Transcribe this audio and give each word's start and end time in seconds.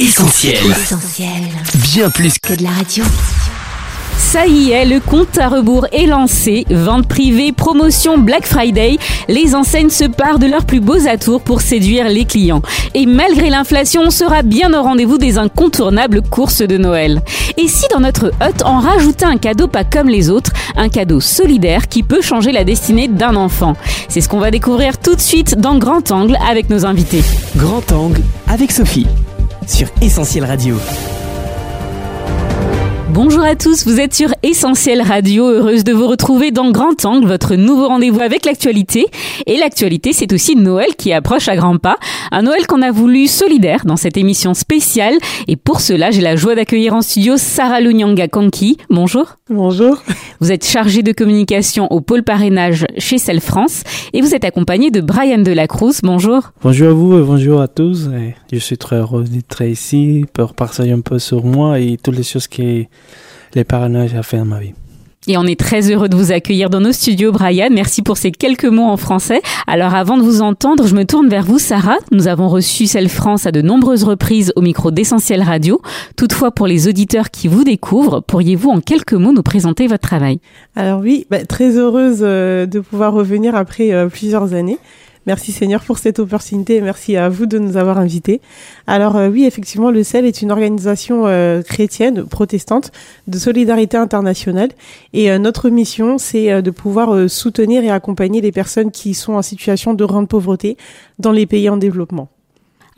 Essentiel. 0.00 0.56
Bien 1.92 2.08
plus 2.08 2.38
que 2.38 2.54
de 2.54 2.62
la 2.62 2.70
radio. 2.70 3.04
Ça 4.16 4.46
y 4.46 4.70
est, 4.70 4.86
le 4.86 4.98
compte 4.98 5.36
à 5.36 5.50
rebours 5.50 5.86
est 5.92 6.06
lancé. 6.06 6.64
Vente 6.70 7.06
privée, 7.06 7.52
promotion 7.52 8.16
Black 8.16 8.46
Friday. 8.46 8.96
Les 9.28 9.54
enseignes 9.54 9.90
se 9.90 10.04
parent 10.04 10.38
de 10.38 10.46
leurs 10.46 10.64
plus 10.64 10.80
beaux 10.80 11.06
atours 11.06 11.42
pour 11.42 11.60
séduire 11.60 12.08
les 12.08 12.24
clients. 12.24 12.62
Et 12.94 13.04
malgré 13.04 13.50
l'inflation, 13.50 14.00
on 14.06 14.10
sera 14.10 14.40
bien 14.40 14.72
au 14.72 14.82
rendez-vous 14.82 15.18
des 15.18 15.36
incontournables 15.36 16.22
courses 16.22 16.62
de 16.62 16.78
Noël. 16.78 17.20
Et 17.58 17.68
si 17.68 17.84
dans 17.92 18.00
notre 18.00 18.28
hut, 18.40 18.62
on 18.64 18.78
rajoutait 18.78 19.26
un 19.26 19.36
cadeau 19.36 19.68
pas 19.68 19.84
comme 19.84 20.08
les 20.08 20.30
autres, 20.30 20.52
un 20.76 20.88
cadeau 20.88 21.20
solidaire 21.20 21.88
qui 21.88 22.02
peut 22.02 22.22
changer 22.22 22.52
la 22.52 22.64
destinée 22.64 23.06
d'un 23.06 23.36
enfant 23.36 23.76
C'est 24.08 24.22
ce 24.22 24.30
qu'on 24.30 24.40
va 24.40 24.50
découvrir 24.50 24.96
tout 24.96 25.14
de 25.14 25.20
suite 25.20 25.58
dans 25.58 25.76
Grand 25.76 26.10
Angle 26.10 26.38
avec 26.48 26.70
nos 26.70 26.86
invités. 26.86 27.22
Grand 27.54 27.92
Angle 27.92 28.22
avec 28.48 28.72
Sophie 28.72 29.06
sur 29.66 29.88
Essentiel 30.00 30.44
Radio. 30.44 30.76
Bonjour 33.12 33.42
à 33.42 33.56
tous, 33.56 33.88
vous 33.88 33.98
êtes 33.98 34.14
sur 34.14 34.28
Essentiel 34.44 35.02
Radio, 35.02 35.44
heureuse 35.44 35.82
de 35.82 35.92
vous 35.92 36.06
retrouver 36.06 36.52
dans 36.52 36.70
Grand 36.70 37.04
Angle, 37.04 37.26
votre 37.26 37.56
nouveau 37.56 37.88
rendez-vous 37.88 38.20
avec 38.20 38.46
l'actualité. 38.46 39.06
Et 39.46 39.58
l'actualité, 39.58 40.12
c'est 40.12 40.32
aussi 40.32 40.54
Noël 40.54 40.94
qui 40.96 41.12
approche 41.12 41.48
à 41.48 41.56
grands 41.56 41.78
pas. 41.78 41.98
Un 42.30 42.42
Noël 42.42 42.68
qu'on 42.68 42.82
a 42.82 42.92
voulu 42.92 43.26
solidaire 43.26 43.84
dans 43.84 43.96
cette 43.96 44.16
émission 44.16 44.54
spéciale. 44.54 45.14
Et 45.48 45.56
pour 45.56 45.80
cela, 45.80 46.12
j'ai 46.12 46.20
la 46.20 46.36
joie 46.36 46.54
d'accueillir 46.54 46.94
en 46.94 47.02
studio 47.02 47.36
Sarah 47.36 47.80
Lunyanga 47.80 48.28
Kanki. 48.28 48.76
Bonjour. 48.90 49.34
Bonjour. 49.48 50.00
Vous 50.38 50.52
êtes 50.52 50.64
chargée 50.64 51.02
de 51.02 51.12
communication 51.12 51.88
au 51.90 52.00
pôle 52.00 52.22
parrainage 52.22 52.86
chez 52.96 53.18
Cell 53.18 53.40
France 53.40 53.82
et 54.12 54.20
vous 54.20 54.36
êtes 54.36 54.44
accompagnée 54.44 54.92
de 54.92 55.00
Brian 55.00 55.38
Delacruz. 55.38 56.00
Bonjour. 56.04 56.52
Bonjour 56.62 56.88
à 56.88 56.92
vous 56.92 57.18
et 57.18 57.22
bonjour 57.22 57.60
à 57.60 57.66
tous. 57.66 58.08
Je 58.52 58.58
suis 58.58 58.78
très 58.78 58.96
heureux 58.96 59.24
d'être 59.24 59.62
ici 59.62 60.24
pour 60.32 60.54
partager 60.54 60.92
un 60.92 61.00
peu 61.00 61.18
sur 61.18 61.44
moi 61.44 61.80
et 61.80 61.98
toutes 62.02 62.16
les 62.16 62.22
choses 62.22 62.46
que 62.46 62.84
les 63.54 63.64
parrainages 63.64 64.14
ont 64.14 64.22
fait 64.22 64.38
dans 64.38 64.44
ma 64.44 64.60
vie. 64.60 64.74
Et 65.26 65.36
on 65.36 65.44
est 65.44 65.60
très 65.60 65.90
heureux 65.90 66.08
de 66.08 66.16
vous 66.16 66.32
accueillir 66.32 66.70
dans 66.70 66.80
nos 66.80 66.92
studios, 66.92 67.30
Brian. 67.30 67.68
Merci 67.70 68.00
pour 68.00 68.16
ces 68.16 68.32
quelques 68.32 68.64
mots 68.64 68.88
en 68.88 68.96
français. 68.96 69.42
Alors 69.66 69.94
avant 69.94 70.16
de 70.16 70.22
vous 70.22 70.40
entendre, 70.40 70.86
je 70.86 70.94
me 70.94 71.04
tourne 71.04 71.28
vers 71.28 71.44
vous, 71.44 71.58
Sarah. 71.58 71.98
Nous 72.10 72.26
avons 72.26 72.48
reçu 72.48 72.86
Celle 72.86 73.10
France 73.10 73.44
à 73.44 73.52
de 73.52 73.60
nombreuses 73.60 74.02
reprises 74.02 74.50
au 74.56 74.62
micro 74.62 74.90
d'Essentiel 74.90 75.42
Radio. 75.42 75.82
Toutefois, 76.16 76.52
pour 76.52 76.66
les 76.66 76.88
auditeurs 76.88 77.30
qui 77.30 77.48
vous 77.48 77.64
découvrent, 77.64 78.22
pourriez-vous 78.22 78.70
en 78.70 78.80
quelques 78.80 79.12
mots 79.12 79.32
nous 79.32 79.42
présenter 79.42 79.88
votre 79.88 80.08
travail? 80.08 80.40
Alors 80.74 81.00
oui, 81.00 81.26
bah, 81.28 81.44
très 81.44 81.76
heureuse 81.76 82.20
euh, 82.22 82.64
de 82.64 82.80
pouvoir 82.80 83.12
revenir 83.12 83.54
après 83.54 83.92
euh, 83.92 84.08
plusieurs 84.08 84.54
années. 84.54 84.78
Merci 85.26 85.52
Seigneur 85.52 85.84
pour 85.84 85.98
cette 85.98 86.18
opportunité 86.18 86.76
et 86.76 86.80
merci 86.80 87.16
à 87.16 87.28
vous 87.28 87.44
de 87.44 87.58
nous 87.58 87.76
avoir 87.76 87.98
invités. 87.98 88.40
Alors 88.86 89.16
euh, 89.16 89.28
oui, 89.28 89.44
effectivement, 89.44 89.90
le 89.90 90.02
CEL 90.02 90.24
est 90.24 90.40
une 90.40 90.50
organisation 90.50 91.26
euh, 91.26 91.62
chrétienne, 91.62 92.24
protestante, 92.24 92.90
de 93.26 93.36
solidarité 93.36 93.98
internationale. 93.98 94.70
Et 95.12 95.30
euh, 95.30 95.38
notre 95.38 95.68
mission, 95.68 96.16
c'est 96.16 96.62
de 96.62 96.70
pouvoir 96.70 97.28
soutenir 97.28 97.84
et 97.84 97.90
accompagner 97.90 98.40
les 98.40 98.52
personnes 98.52 98.90
qui 98.90 99.12
sont 99.12 99.34
en 99.34 99.42
situation 99.42 99.92
de 99.92 100.04
grande 100.06 100.28
pauvreté 100.28 100.78
dans 101.18 101.32
les 101.32 101.46
pays 101.46 101.68
en 101.68 101.76
développement. 101.76 102.28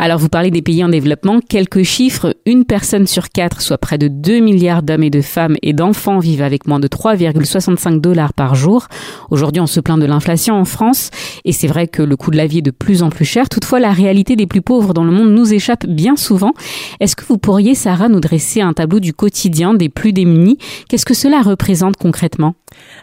Alors 0.04 0.18
vous 0.18 0.28
parlez 0.28 0.50
des 0.50 0.62
pays 0.62 0.82
en 0.82 0.88
développement, 0.88 1.38
quelques 1.38 1.84
chiffres, 1.84 2.34
une 2.44 2.64
personne 2.64 3.06
sur 3.06 3.28
quatre, 3.28 3.62
soit 3.62 3.78
près 3.78 3.98
de 3.98 4.08
2 4.08 4.40
milliards 4.40 4.82
d'hommes 4.82 5.04
et 5.04 5.10
de 5.10 5.20
femmes 5.20 5.54
et 5.62 5.72
d'enfants 5.72 6.18
vivent 6.18 6.42
avec 6.42 6.66
moins 6.66 6.80
de 6.80 6.88
3,65 6.88 8.00
dollars 8.00 8.32
par 8.32 8.56
jour. 8.56 8.88
Aujourd'hui 9.30 9.60
on 9.60 9.68
se 9.68 9.78
plaint 9.78 10.00
de 10.00 10.04
l'inflation 10.04 10.56
en 10.56 10.64
France 10.64 11.10
et 11.44 11.52
c'est 11.52 11.68
vrai 11.68 11.86
que 11.86 12.02
le 12.02 12.16
coût 12.16 12.32
de 12.32 12.36
la 12.36 12.48
vie 12.48 12.58
est 12.58 12.62
de 12.62 12.72
plus 12.72 13.04
en 13.04 13.10
plus 13.10 13.24
cher. 13.24 13.48
Toutefois 13.48 13.78
la 13.78 13.92
réalité 13.92 14.34
des 14.34 14.48
plus 14.48 14.60
pauvres 14.60 14.92
dans 14.92 15.04
le 15.04 15.12
monde 15.12 15.30
nous 15.30 15.54
échappe 15.54 15.86
bien 15.86 16.16
souvent. 16.16 16.52
Est-ce 16.98 17.14
que 17.14 17.24
vous 17.24 17.38
pourriez, 17.38 17.76
Sarah, 17.76 18.08
nous 18.08 18.18
dresser 18.18 18.60
un 18.60 18.72
tableau 18.72 18.98
du 18.98 19.14
quotidien 19.14 19.72
des 19.72 19.88
plus 19.88 20.12
démunis? 20.12 20.58
Qu'est-ce 20.88 21.06
que 21.06 21.14
cela 21.14 21.42
représente 21.42 21.96
concrètement? 21.96 22.56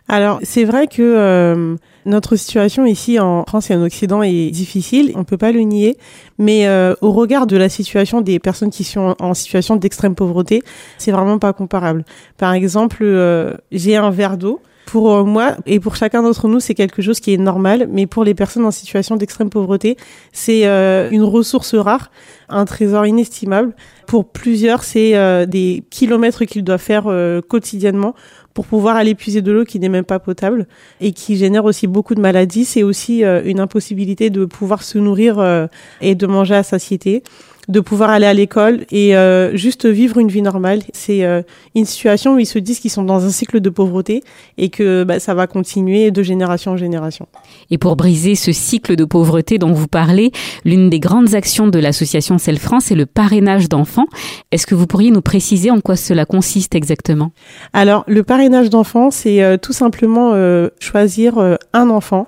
Alors 0.10 0.42
c'est 0.44 0.66
vrai 0.66 0.88
que... 0.88 1.02
Euh, 1.02 1.76
notre 2.10 2.36
situation 2.36 2.86
ici 2.86 3.20
en 3.20 3.46
France 3.48 3.70
et 3.70 3.76
en 3.76 3.84
Occident 3.84 4.24
est 4.24 4.50
difficile, 4.50 5.12
on 5.16 5.24
peut 5.24 5.38
pas 5.38 5.52
le 5.52 5.62
nier, 5.62 5.98
mais 6.38 6.68
euh, 6.68 6.96
au 7.02 7.12
regard 7.12 7.48
de 7.48 7.56
la 7.56 7.70
situation 7.70 8.22
des 8.22 8.40
personnes 8.40 8.72
qui 8.72 8.84
sont 8.84 9.16
en 9.20 9.34
situation 9.34 9.76
d'extrême 9.76 10.16
pauvreté, 10.16 10.64
c'est 10.98 11.12
vraiment 11.12 11.40
pas 11.40 11.54
comparable. 11.54 12.04
Par 12.38 12.54
exemple, 12.54 13.04
euh, 13.04 13.54
j'ai 13.72 13.96
un 13.96 14.10
verre 14.10 14.38
d'eau. 14.38 14.60
Pour 14.86 15.14
euh, 15.14 15.24
moi 15.24 15.56
et 15.68 15.80
pour 15.80 15.96
chacun 15.96 16.24
d'entre 16.24 16.48
nous, 16.48 16.60
c'est 16.60 16.74
quelque 16.74 17.04
chose 17.04 17.20
qui 17.20 17.32
est 17.32 17.38
normal, 17.38 17.88
mais 17.92 18.08
pour 18.08 18.24
les 18.24 18.34
personnes 18.34 18.66
en 18.66 18.72
situation 18.72 19.18
d'extrême 19.18 19.52
pauvreté, 19.52 19.98
c'est 20.32 20.64
une 21.12 21.22
ressource 21.22 21.76
rare, 21.76 22.10
un 22.50 22.66
trésor 22.66 23.06
inestimable. 23.06 23.76
Pour 24.08 24.26
plusieurs, 24.26 24.84
c'est 24.84 25.46
des 25.46 25.84
kilomètres 25.92 26.44
qu'ils 26.46 26.64
doivent 26.64 26.82
faire 26.82 27.04
quotidiennement 27.48 28.16
pour 28.60 28.68
pouvoir 28.68 28.98
aller 28.98 29.16
puiser 29.16 29.42
de 29.42 29.54
l'eau 29.54 29.64
qui 29.64 29.80
n'est 29.80 29.88
même 29.88 30.04
pas 30.04 30.20
potable 30.20 30.68
et 31.00 31.14
qui 31.14 31.38
génère 31.38 31.64
aussi 31.64 31.88
beaucoup 31.88 32.14
de 32.14 32.20
maladies. 32.20 32.66
C'est 32.66 32.84
aussi 32.84 33.24
euh, 33.24 33.42
une 33.46 33.62
impossibilité 33.62 34.30
de 34.30 34.44
pouvoir 34.44 34.84
se 34.84 34.98
nourrir 34.98 35.40
euh, 35.40 35.68
et 36.02 36.14
de 36.14 36.28
manger 36.28 36.56
à 36.56 36.64
satiété 36.64 37.24
de 37.70 37.80
pouvoir 37.80 38.10
aller 38.10 38.26
à 38.26 38.34
l'école 38.34 38.86
et 38.92 39.16
euh, 39.16 39.56
juste 39.56 39.86
vivre 39.86 40.18
une 40.18 40.28
vie 40.28 40.42
normale. 40.42 40.82
C'est 40.92 41.24
euh, 41.24 41.44
une 41.76 41.86
situation 41.86 42.34
où 42.34 42.40
ils 42.40 42.48
se 42.48 42.58
disent 42.58 42.80
qu'ils 42.80 42.90
sont 42.90 43.04
dans 43.04 43.24
un 43.24 43.30
cycle 43.30 43.62
de 43.62 43.70
pauvreté 43.70 44.24
et 44.58 44.70
que 44.70 45.04
bah, 45.04 45.20
ça 45.20 45.36
va 45.36 45.46
continuer 45.46 46.10
de 46.10 46.24
génération 46.24 46.72
en 46.72 46.78
génération. 46.78 47.28
Et 47.70 47.78
pour 47.78 47.96
briser 47.96 48.34
ce 48.34 48.52
cycle 48.52 48.96
de 48.96 49.06
pauvreté 49.06 49.60
dont 49.60 49.72
vous 49.72 49.88
parlez, 49.88 50.32
l'une 50.66 50.90
des 50.90 51.00
grandes 51.00 51.36
actions 51.36 51.68
de 51.68 51.78
l'association 51.78 52.40
Celle 52.40 52.58
France 52.58 52.92
est 52.92 52.96
le 52.96 53.06
parrainage 53.06 53.70
d'enfants. 53.70 54.08
Est-ce 54.52 54.66
que 54.66 54.74
vous 54.74 54.88
pourriez 54.88 55.12
nous 55.12 55.22
préciser 55.22 55.70
en 55.70 55.80
quoi 55.80 55.96
cela 55.96 56.26
consiste 56.26 56.74
exactement? 56.74 57.32
Alors, 57.74 58.04
le 58.08 58.24
parrainage 58.24 58.72
d'enfants, 58.72 59.12
c'est 59.12 59.44
euh, 59.44 59.58
tout 59.58 59.74
simplement 59.74 60.34
choisir 60.80 61.58
un 61.74 61.90
enfant 61.90 62.28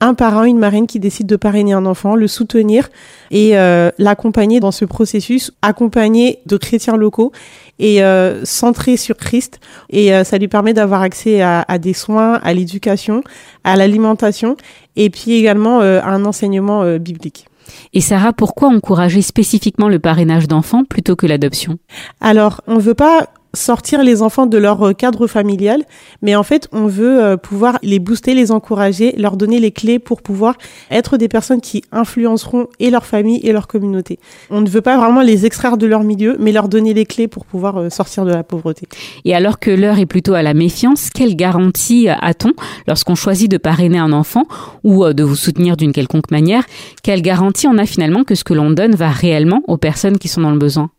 un 0.00 0.14
parent, 0.14 0.44
une 0.44 0.58
marraine 0.58 0.86
qui 0.86 0.98
décide 0.98 1.26
de 1.26 1.36
parrainer 1.36 1.72
un 1.72 1.84
enfant, 1.86 2.16
le 2.16 2.26
soutenir 2.26 2.88
et 3.30 3.58
euh, 3.58 3.90
l'accompagner 3.98 4.58
dans 4.58 4.70
ce 4.70 4.84
processus, 4.84 5.52
accompagné 5.62 6.38
de 6.46 6.56
chrétiens 6.56 6.96
locaux 6.96 7.32
et 7.78 8.02
euh, 8.02 8.44
centré 8.44 8.96
sur 8.96 9.16
Christ. 9.16 9.60
Et 9.90 10.14
euh, 10.14 10.24
ça 10.24 10.38
lui 10.38 10.48
permet 10.48 10.72
d'avoir 10.72 11.02
accès 11.02 11.42
à, 11.42 11.64
à, 11.68 11.78
des 11.78 11.92
soins, 11.92 12.40
à 12.42 12.54
l'éducation, 12.54 13.22
à 13.64 13.76
l'alimentation 13.76 14.56
et 14.96 15.10
puis 15.10 15.32
également 15.32 15.80
à 15.80 16.08
un 16.08 16.24
enseignement 16.24 16.98
biblique. 16.98 17.46
Et 17.92 18.00
Sarah, 18.00 18.32
pourquoi 18.32 18.68
encourager 18.68 19.22
spécifiquement 19.22 19.88
le 19.88 19.98
parrainage 19.98 20.48
d'enfants 20.48 20.84
plutôt 20.84 21.14
que 21.14 21.26
l'adoption? 21.26 21.78
Alors, 22.20 22.62
on 22.66 22.76
ne 22.76 22.80
veut 22.80 22.94
pas 22.94 23.28
sortir 23.54 24.02
les 24.02 24.22
enfants 24.22 24.46
de 24.46 24.58
leur 24.58 24.82
euh, 24.82 24.92
cadre 24.92 25.26
familial, 25.26 25.82
mais 26.22 26.36
en 26.36 26.42
fait, 26.42 26.68
on 26.72 26.86
veut 26.86 27.22
euh, 27.22 27.36
pouvoir 27.36 27.78
les 27.82 27.98
booster, 27.98 28.34
les 28.34 28.52
encourager, 28.52 29.14
leur 29.16 29.36
donner 29.36 29.58
les 29.58 29.72
clés 29.72 29.98
pour 29.98 30.22
pouvoir 30.22 30.56
être 30.90 31.16
des 31.16 31.28
personnes 31.28 31.60
qui 31.60 31.82
influenceront 31.92 32.68
et 32.78 32.90
leur 32.90 33.06
famille 33.06 33.40
et 33.42 33.52
leur 33.52 33.66
communauté. 33.66 34.18
On 34.50 34.60
ne 34.60 34.68
veut 34.68 34.80
pas 34.80 34.96
vraiment 34.96 35.22
les 35.22 35.46
extraire 35.46 35.76
de 35.76 35.86
leur 35.86 36.04
milieu, 36.04 36.36
mais 36.38 36.52
leur 36.52 36.68
donner 36.68 36.94
les 36.94 37.06
clés 37.06 37.28
pour 37.28 37.44
pouvoir 37.44 37.76
euh, 37.78 37.90
sortir 37.90 38.24
de 38.24 38.30
la 38.30 38.42
pauvreté. 38.42 38.86
Et 39.24 39.34
alors 39.34 39.58
que 39.58 39.70
l'heure 39.70 39.98
est 39.98 40.06
plutôt 40.06 40.34
à 40.34 40.42
la 40.42 40.54
méfiance, 40.54 41.10
quelle 41.10 41.36
garantie 41.36 42.08
a-t-on 42.08 42.52
lorsqu'on 42.86 43.14
choisit 43.14 43.50
de 43.50 43.58
parrainer 43.58 43.98
un 43.98 44.12
enfant 44.12 44.44
ou 44.84 45.04
de 45.12 45.22
vous 45.22 45.36
soutenir 45.36 45.76
d'une 45.76 45.92
quelconque 45.92 46.30
manière? 46.30 46.64
Quelle 47.02 47.22
garantie 47.22 47.66
on 47.66 47.78
a 47.78 47.86
finalement 47.86 48.24
que 48.24 48.34
ce 48.34 48.44
que 48.44 48.54
l'on 48.54 48.70
donne 48.70 48.94
va 48.94 49.08
réellement 49.08 49.62
aux 49.66 49.76
personnes 49.76 50.18
qui 50.18 50.28
sont 50.28 50.40
dans 50.40 50.50
le 50.50 50.58
besoin? 50.58 50.90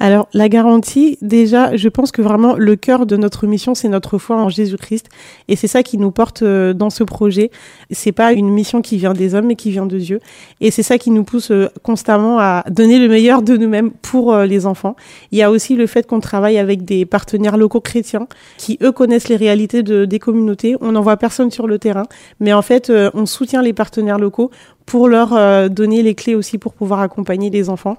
Alors, 0.00 0.28
la 0.34 0.48
garantie, 0.48 1.18
déjà, 1.22 1.76
je 1.76 1.88
pense 1.88 2.10
que 2.10 2.20
vraiment 2.20 2.56
le 2.56 2.76
cœur 2.76 3.06
de 3.06 3.16
notre 3.16 3.46
mission, 3.46 3.74
c'est 3.74 3.88
notre 3.88 4.18
foi 4.18 4.36
en 4.36 4.48
Jésus-Christ. 4.48 5.08
Et 5.48 5.56
c'est 5.56 5.68
ça 5.68 5.82
qui 5.82 5.98
nous 5.98 6.10
porte 6.10 6.42
euh, 6.42 6.72
dans 6.72 6.90
ce 6.90 7.04
projet. 7.04 7.50
C'est 7.90 8.12
pas 8.12 8.32
une 8.32 8.48
mission 8.50 8.82
qui 8.82 8.96
vient 8.96 9.12
des 9.14 9.34
hommes, 9.34 9.46
mais 9.46 9.56
qui 9.56 9.70
vient 9.70 9.86
de 9.86 9.98
Dieu. 9.98 10.20
Et 10.60 10.70
c'est 10.70 10.82
ça 10.82 10.98
qui 10.98 11.10
nous 11.10 11.24
pousse 11.24 11.50
euh, 11.52 11.68
constamment 11.82 12.38
à 12.38 12.64
donner 12.70 12.98
le 12.98 13.08
meilleur 13.08 13.42
de 13.42 13.56
nous-mêmes 13.56 13.92
pour 14.02 14.34
euh, 14.34 14.46
les 14.46 14.66
enfants. 14.66 14.96
Il 15.30 15.38
y 15.38 15.42
a 15.42 15.50
aussi 15.50 15.76
le 15.76 15.86
fait 15.86 16.06
qu'on 16.06 16.20
travaille 16.20 16.58
avec 16.58 16.84
des 16.84 17.06
partenaires 17.06 17.56
locaux 17.56 17.80
chrétiens 17.80 18.26
qui, 18.58 18.78
eux, 18.82 18.92
connaissent 18.92 19.28
les 19.28 19.36
réalités 19.36 19.82
de, 19.82 20.04
des 20.04 20.18
communautés. 20.18 20.76
On 20.80 20.92
n'envoie 20.92 21.16
personne 21.16 21.50
sur 21.50 21.66
le 21.66 21.78
terrain, 21.78 22.04
mais 22.40 22.52
en 22.52 22.62
fait, 22.62 22.92
on 23.14 23.26
soutient 23.26 23.62
les 23.62 23.72
partenaires 23.72 24.18
locaux 24.18 24.50
pour 24.86 25.08
leur 25.08 25.70
donner 25.70 26.02
les 26.02 26.14
clés 26.14 26.34
aussi 26.34 26.58
pour 26.58 26.74
pouvoir 26.74 27.00
accompagner 27.00 27.50
les 27.50 27.70
enfants. 27.70 27.96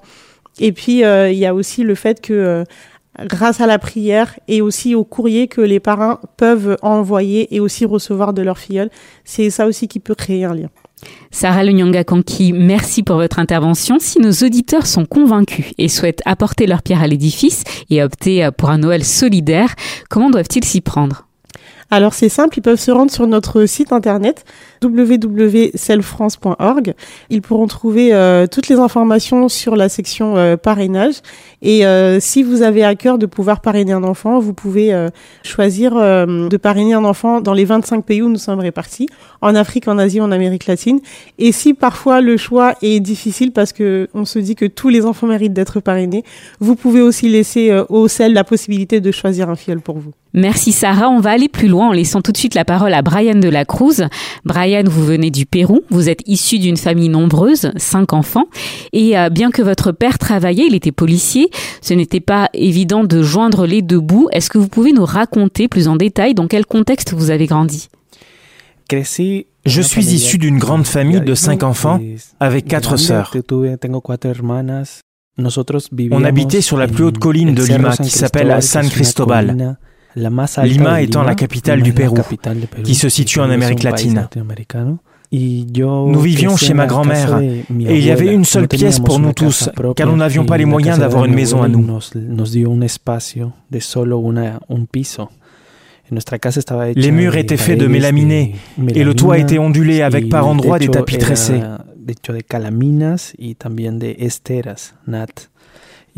Et 0.58 0.72
puis, 0.72 1.04
euh, 1.04 1.30
il 1.30 1.38
y 1.38 1.46
a 1.46 1.54
aussi 1.54 1.82
le 1.82 1.94
fait 1.94 2.20
que 2.20 2.32
euh, 2.32 2.64
grâce 3.26 3.60
à 3.60 3.66
la 3.66 3.78
prière 3.78 4.38
et 4.48 4.60
aussi 4.62 4.94
au 4.94 5.04
courrier 5.04 5.48
que 5.48 5.60
les 5.60 5.80
parents 5.80 6.18
peuvent 6.36 6.76
envoyer 6.82 7.54
et 7.54 7.60
aussi 7.60 7.84
recevoir 7.84 8.32
de 8.32 8.42
leur 8.42 8.58
filleule, 8.58 8.90
c'est 9.24 9.50
ça 9.50 9.66
aussi 9.66 9.88
qui 9.88 10.00
peut 10.00 10.14
créer 10.14 10.44
un 10.44 10.54
lien. 10.54 10.68
Sarah 11.30 11.62
Lunyanga 11.62 12.04
Kanki, 12.04 12.54
merci 12.54 13.02
pour 13.02 13.16
votre 13.16 13.38
intervention. 13.38 13.98
Si 13.98 14.18
nos 14.18 14.32
auditeurs 14.32 14.86
sont 14.86 15.04
convaincus 15.04 15.66
et 15.76 15.88
souhaitent 15.88 16.22
apporter 16.24 16.66
leur 16.66 16.82
pierre 16.82 17.02
à 17.02 17.06
l'édifice 17.06 17.64
et 17.90 18.02
opter 18.02 18.48
pour 18.56 18.70
un 18.70 18.78
Noël 18.78 19.04
solidaire, 19.04 19.74
comment 20.08 20.30
doivent-ils 20.30 20.64
s'y 20.64 20.80
prendre? 20.80 21.26
Alors 21.90 22.14
c'est 22.14 22.28
simple, 22.28 22.58
ils 22.58 22.62
peuvent 22.62 22.80
se 22.80 22.90
rendre 22.90 23.12
sur 23.12 23.26
notre 23.26 23.66
site 23.66 23.92
internet 23.92 24.44
www.selfrance.org. 24.86 26.94
Ils 27.30 27.42
pourront 27.42 27.66
trouver 27.66 28.12
euh, 28.12 28.46
toutes 28.46 28.68
les 28.68 28.76
informations 28.76 29.48
sur 29.48 29.76
la 29.76 29.88
section 29.88 30.36
euh, 30.36 30.56
parrainage. 30.56 31.14
Et 31.62 31.86
euh, 31.86 32.20
si 32.20 32.42
vous 32.42 32.62
avez 32.62 32.84
à 32.84 32.94
cœur 32.94 33.18
de 33.18 33.26
pouvoir 33.26 33.60
parrainer 33.60 33.92
un 33.92 34.04
enfant, 34.04 34.38
vous 34.38 34.52
pouvez 34.52 34.94
choisir 35.42 35.94
de 35.94 36.56
parrainer 36.56 36.94
un 36.94 37.04
enfant 37.04 37.40
dans 37.40 37.54
les 37.54 37.64
25 37.64 38.04
pays 38.04 38.22
où 38.22 38.28
nous 38.28 38.38
sommes 38.38 38.60
répartis, 38.60 39.08
en 39.40 39.54
Afrique, 39.54 39.88
en 39.88 39.98
Asie, 39.98 40.20
en 40.20 40.30
Amérique 40.30 40.66
latine. 40.66 41.00
Et 41.38 41.52
si 41.52 41.74
parfois 41.74 42.20
le 42.20 42.36
choix 42.36 42.74
est 42.82 43.00
difficile 43.00 43.52
parce 43.52 43.72
que 43.72 44.08
on 44.14 44.24
se 44.24 44.38
dit 44.38 44.54
que 44.54 44.66
tous 44.66 44.90
les 44.90 45.06
enfants 45.06 45.26
méritent 45.26 45.54
d'être 45.54 45.80
parrainés, 45.80 46.22
vous 46.60 46.76
pouvez 46.76 47.00
aussi 47.00 47.28
laisser 47.28 47.76
au 47.88 48.06
CEL 48.06 48.32
la 48.32 48.44
possibilité 48.44 49.00
de 49.00 49.10
choisir 49.10 49.50
un 49.50 49.56
filleul 49.56 49.80
pour 49.80 49.98
vous. 49.98 50.12
Merci 50.36 50.72
Sarah. 50.72 51.08
On 51.08 51.18
va 51.18 51.30
aller 51.30 51.48
plus 51.48 51.66
loin 51.66 51.88
en 51.88 51.92
laissant 51.92 52.20
tout 52.20 52.30
de 52.30 52.36
suite 52.36 52.54
la 52.54 52.66
parole 52.66 52.92
à 52.92 53.00
Brian 53.00 53.36
de 53.36 53.48
la 53.48 53.64
Cruz. 53.64 54.06
Brian, 54.44 54.75
vous 54.84 55.04
venez 55.04 55.30
du 55.30 55.46
Pérou. 55.46 55.80
Vous 55.90 56.08
êtes 56.08 56.22
issu 56.26 56.58
d'une 56.58 56.76
famille 56.76 57.08
nombreuse, 57.08 57.70
cinq 57.76 58.12
enfants. 58.12 58.46
Et 58.92 59.18
euh, 59.18 59.30
bien 59.30 59.50
que 59.50 59.62
votre 59.62 59.92
père 59.92 60.18
travaillait, 60.18 60.66
il 60.66 60.74
était 60.74 60.92
policier, 60.92 61.50
ce 61.80 61.94
n'était 61.94 62.20
pas 62.20 62.50
évident 62.52 63.04
de 63.04 63.22
joindre 63.22 63.66
les 63.66 63.82
deux 63.82 64.00
bouts. 64.00 64.28
Est-ce 64.32 64.50
que 64.50 64.58
vous 64.58 64.68
pouvez 64.68 64.92
nous 64.92 65.04
raconter 65.04 65.68
plus 65.68 65.88
en 65.88 65.96
détail 65.96 66.34
dans 66.34 66.46
quel 66.46 66.66
contexte 66.66 67.14
vous 67.14 67.30
avez 67.30 67.46
grandi? 67.46 67.88
Je 69.66 69.82
suis 69.82 70.06
issu 70.14 70.38
d'une 70.38 70.58
grande 70.58 70.86
famille 70.86 71.20
de 71.20 71.34
cinq 71.34 71.62
enfants 71.64 72.00
avec 72.38 72.66
quatre 72.66 72.96
sœurs. 72.96 73.34
On 76.12 76.24
habitait 76.24 76.60
sur 76.60 76.76
la 76.76 76.86
plus 76.86 77.04
haute 77.04 77.18
colline 77.18 77.54
de 77.54 77.64
Lima 77.64 77.96
qui 77.96 78.10
s'appelle 78.10 78.62
San 78.62 78.88
Cristobal. 78.88 79.76
Lima 80.16 81.02
étant 81.02 81.22
la 81.22 81.34
capitale 81.34 81.82
du 81.82 81.92
Pérou, 81.92 82.16
qui 82.82 82.94
se 82.94 83.08
situe 83.08 83.40
en 83.40 83.50
Amérique 83.50 83.82
latine. 83.82 84.28
Nous 85.32 86.20
vivions 86.20 86.56
chez 86.56 86.72
ma 86.74 86.86
grand-mère. 86.86 87.38
et 87.40 87.64
il 87.70 88.04
y 88.04 88.10
avait 88.10 88.32
une 88.32 88.44
seule 88.44 88.68
pièce 88.68 89.00
pour 89.00 89.18
nous 89.18 89.32
tous, 89.32 89.70
car 89.94 90.08
nous 90.08 90.16
n'avions 90.16 90.46
pas 90.46 90.56
les 90.56 90.64
moyens 90.64 90.98
d'avoir 90.98 91.24
une 91.24 91.34
maison 91.34 91.62
à 91.62 91.68
nous. 91.68 91.86
Les 96.94 97.10
murs 97.10 97.36
étaient 97.36 97.56
faits 97.56 97.78
de 97.78 97.86
mélaminé 97.86 98.54
et 98.88 99.04
le 99.04 99.14
toit 99.14 99.38
était 99.38 99.58
ondulé 99.58 100.02
avec 100.02 100.28
par 100.28 100.46
endroits 100.46 100.78
des 100.78 100.88
tapis 100.88 101.18
tressés. 101.18 101.60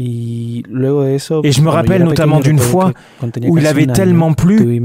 Et 0.00 0.62
je 1.53 1.61
me 1.61 1.69
rappelle 1.71 2.05
notamment 2.05 2.39
d'une 2.39 2.59
fois 2.61 2.93
où 3.43 3.59
il 3.59 3.67
avait 3.67 3.87
tellement 3.87 4.33
plu 4.33 4.81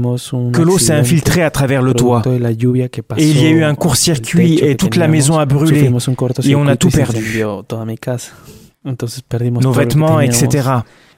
que 0.52 0.62
l'eau 0.62 0.78
s'est 0.78 0.92
infiltrée 0.92 1.42
à 1.42 1.50
travers 1.50 1.82
le 1.82 1.94
toit. 1.94 2.22
Et 2.26 3.30
il 3.30 3.42
y 3.42 3.46
a 3.46 3.50
eu 3.50 3.62
un 3.62 3.74
court-circuit 3.76 4.58
et 4.60 4.76
toute 4.76 4.96
la 4.96 5.06
maison 5.06 5.38
a 5.38 5.46
brûlé 5.46 5.90
et 6.44 6.54
on 6.56 6.66
a 6.66 6.76
tout 6.76 6.90
perdu. 6.90 7.42
Nos 8.86 9.72
vêtements, 9.72 10.20
etc. 10.20 10.68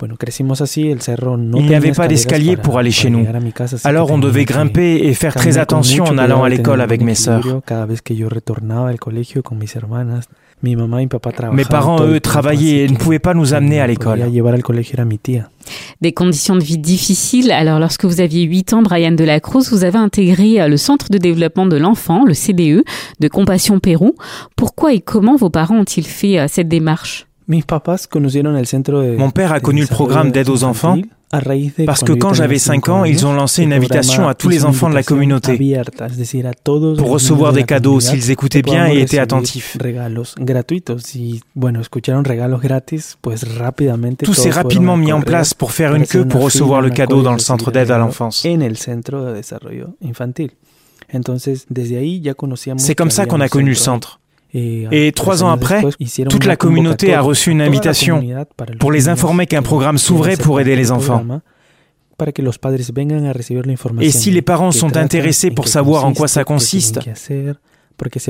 Il 0.02 1.66
n'y 1.66 1.75
avait 1.75 1.93
pas 1.93 2.06
d'escalier 2.06 2.56
pour 2.56 2.78
aller 2.78 2.90
chez 2.90 3.10
nous. 3.10 3.26
Alors 3.82 4.10
on 4.10 4.19
devait 4.19 4.44
grimper 4.44 4.96
et 5.06 5.14
faire 5.14 5.34
très 5.34 5.56
attention 5.58 6.04
en 6.04 6.19
allant 6.19 6.44
à 6.44 6.48
l'école 6.48 6.81
avec 6.82 7.00
mes 7.00 7.14
sœurs. 7.14 7.62
Mes 10.62 11.64
parents, 11.64 12.03
eux, 12.03 12.19
travaillaient 12.19 12.85
et 12.85 12.88
ne 12.88 12.97
pouvaient 12.97 13.19
pas 13.19 13.35
nous 13.35 13.55
amener 13.55 13.81
à 13.81 13.87
l'école. 13.87 14.23
Des 16.00 16.12
conditions 16.12 16.56
de 16.56 16.62
vie 16.62 16.79
difficiles. 16.79 17.50
Alors, 17.50 17.79
lorsque 17.79 18.05
vous 18.05 18.20
aviez 18.20 18.44
8 18.44 18.73
ans, 18.73 18.82
Brian 18.82 19.12
de 19.12 19.25
la 19.25 19.41
Cruz, 19.41 19.69
vous 19.70 19.85
avez 19.85 19.99
intégré 19.99 20.61
euh, 20.61 20.69
le 20.69 20.76
Centre 20.76 21.11
de 21.11 21.19
développement 21.19 21.67
de 21.67 21.76
l'enfant, 21.76 22.25
le 22.25 22.35
CDE, 22.35 22.85
de 23.20 23.29
Compassion 23.29 23.81
Pérou. 23.81 24.14
Pourquoi 24.56 24.93
et 24.93 25.00
comment 25.00 25.37
vos 25.37 25.50
parents 25.50 25.79
ont-ils 25.79 26.06
fait 26.06 26.38
euh, 26.38 26.47
cette 26.49 26.69
démarche? 26.69 27.26
Mon 27.48 29.31
père 29.31 29.52
a 29.52 29.60
connu 29.60 29.81
le 29.82 29.87
programme 29.87 30.32
d'aide 30.32 30.48
aux 30.48 30.64
enfants 30.64 30.98
parce 31.87 32.02
que 32.04 32.12
quand 32.12 32.32
j'avais 32.32 32.58
5 32.58 32.88
ans, 32.88 33.04
ils 33.04 33.26
ont 33.26 33.32
lancé 33.32 33.62
une 33.62 33.72
invitation 33.72 34.28
à 34.28 34.34
tous 34.34 34.48
les 34.48 34.64
enfants 34.64 34.88
de 34.88 34.94
la 34.94 35.02
communauté 35.02 35.58
pour 36.64 37.10
recevoir 37.10 37.52
des 37.52 37.64
cadeaux 37.64 38.00
s'ils 38.00 38.31
écoutaient 38.31 38.62
bien 38.62 38.88
et 38.88 39.00
étaient 39.00 39.19
attentifs. 39.19 39.76
Tout 44.25 44.34
s'est 44.34 44.50
rapidement 44.50 44.96
mis 44.96 45.12
en 45.12 45.20
place 45.20 45.54
pour 45.54 45.72
faire 45.72 45.94
une 45.94 46.06
queue 46.06 46.25
pour 46.25 46.43
recevoir 46.43 46.81
le 46.81 46.90
cadeau 46.90 47.22
dans 47.22 47.32
le 47.32 47.38
centre 47.38 47.70
d'aide 47.70 47.90
à 47.90 47.98
l'enfance. 47.98 48.46
C'est 52.78 52.94
comme 52.94 53.10
ça 53.10 53.26
qu'on 53.26 53.40
a 53.40 53.48
connu 53.48 53.70
le 53.70 53.76
centre. 53.76 54.20
Et 54.56 55.12
trois 55.14 55.43
ans 55.43 55.49
après, 55.49 55.82
toute 56.29 56.44
la 56.44 56.56
communauté 56.56 57.14
a 57.14 57.20
reçu 57.20 57.50
une 57.50 57.61
invitation 57.61 58.23
pour 58.79 58.93
les 58.93 59.08
informer 59.08 59.47
qu'un 59.47 59.62
programme 59.62 59.99
s'ouvrait 59.99 60.37
pour 60.37 60.61
aider 60.61 60.76
les 60.76 60.93
enfants. 60.93 61.25
Et 64.00 64.11
si 64.11 64.31
les 64.31 64.43
parents 64.43 64.73
sont 64.73 64.97
intéressés 64.97 65.50
pour 65.50 65.69
savoir 65.69 66.06
en 66.06 66.14
quoi 66.14 66.29
ça 66.29 66.44
consiste, 66.44 67.00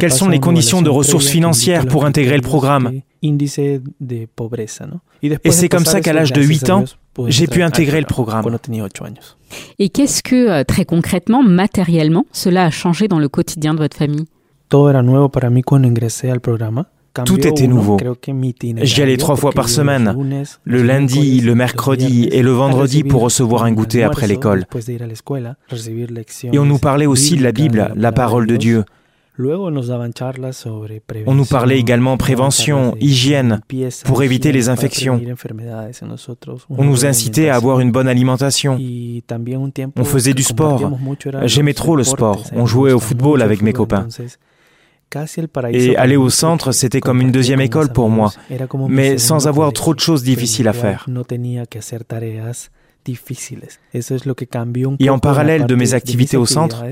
quelles 0.00 0.12
sont 0.12 0.28
les 0.28 0.40
conditions 0.40 0.82
de 0.82 0.90
ressources 0.90 1.28
financières 1.28 1.87
pour 1.87 2.05
intégrer 2.05 2.37
le 2.37 2.43
programme? 2.43 3.00
Et 3.23 5.50
c'est 5.50 5.69
comme 5.69 5.84
ça 5.84 6.00
qu'à 6.00 6.12
l'âge 6.12 6.32
de 6.32 6.43
8 6.43 6.70
ans, 6.70 6.84
j'ai 7.28 7.46
pu 7.46 7.62
intégrer 7.62 8.00
le 8.00 8.06
programme. 8.06 8.58
Et 9.78 9.88
qu'est-ce 9.88 10.23
que, 10.23 10.50
euh, 10.50 10.64
très 10.64 10.84
concrètement, 10.84 11.43
matériellement, 11.43 12.26
cela 12.31 12.67
a 12.67 12.70
changé 12.70 13.08
dans 13.08 13.19
le 13.19 13.28
quotidien 13.28 13.73
de 13.73 13.78
votre 13.78 13.96
famille? 13.96 14.26
Tout 17.24 17.46
était 17.46 17.66
nouveau. 17.66 17.96
J'y 18.82 19.02
allais 19.02 19.16
trois 19.16 19.36
fois 19.36 19.52
par 19.52 19.68
semaine, 19.68 20.14
le 20.64 20.82
lundi, 20.82 21.40
le 21.40 21.54
mercredi 21.54 22.28
et 22.30 22.42
le 22.42 22.50
vendredi 22.50 23.04
pour 23.04 23.22
recevoir 23.22 23.64
un 23.64 23.72
goûter 23.72 24.02
après 24.04 24.26
l'école. 24.26 24.66
Et 26.52 26.58
on 26.58 26.64
nous 26.64 26.78
parlait 26.78 27.06
aussi 27.06 27.36
de 27.36 27.42
la 27.42 27.52
Bible, 27.52 27.92
la 27.96 28.12
parole 28.12 28.46
de 28.46 28.56
Dieu. 28.56 28.84
On 31.26 31.34
nous 31.34 31.44
parlait 31.44 31.78
également 31.78 32.16
prévention, 32.16 32.96
hygiène, 33.00 33.60
pour 34.06 34.22
éviter 34.22 34.50
les 34.50 34.70
infections. 34.70 35.20
On 36.70 36.84
nous 36.84 37.04
incitait 37.04 37.50
à 37.50 37.56
avoir 37.56 37.80
une 37.80 37.92
bonne 37.92 38.08
alimentation. 38.08 38.78
On 39.96 40.04
faisait 40.04 40.32
du 40.32 40.42
sport. 40.42 40.90
J'aimais 41.44 41.74
trop 41.74 41.96
le 41.96 42.04
sport. 42.04 42.44
On 42.54 42.64
jouait 42.64 42.92
au 42.92 42.98
football 42.98 43.42
avec 43.42 43.60
mes 43.60 43.74
copains. 43.74 44.08
Et 45.72 45.96
aller 45.96 46.16
au 46.16 46.30
centre, 46.30 46.72
c'était 46.72 47.00
comme 47.00 47.20
une 47.20 47.32
deuxième 47.32 47.60
école 47.60 47.92
pour 47.92 48.08
moi, 48.08 48.32
mais 48.88 49.18
sans 49.18 49.46
avoir 49.46 49.72
trop 49.72 49.94
de 49.94 50.00
choses 50.00 50.22
difficiles 50.22 50.68
à 50.68 50.72
faire. 50.72 51.06
Et 54.98 55.10
en 55.10 55.18
parallèle 55.18 55.66
de 55.66 55.75
mes 55.75 55.94
activités 55.94 56.36
au 56.36 56.46
centre, 56.46 56.84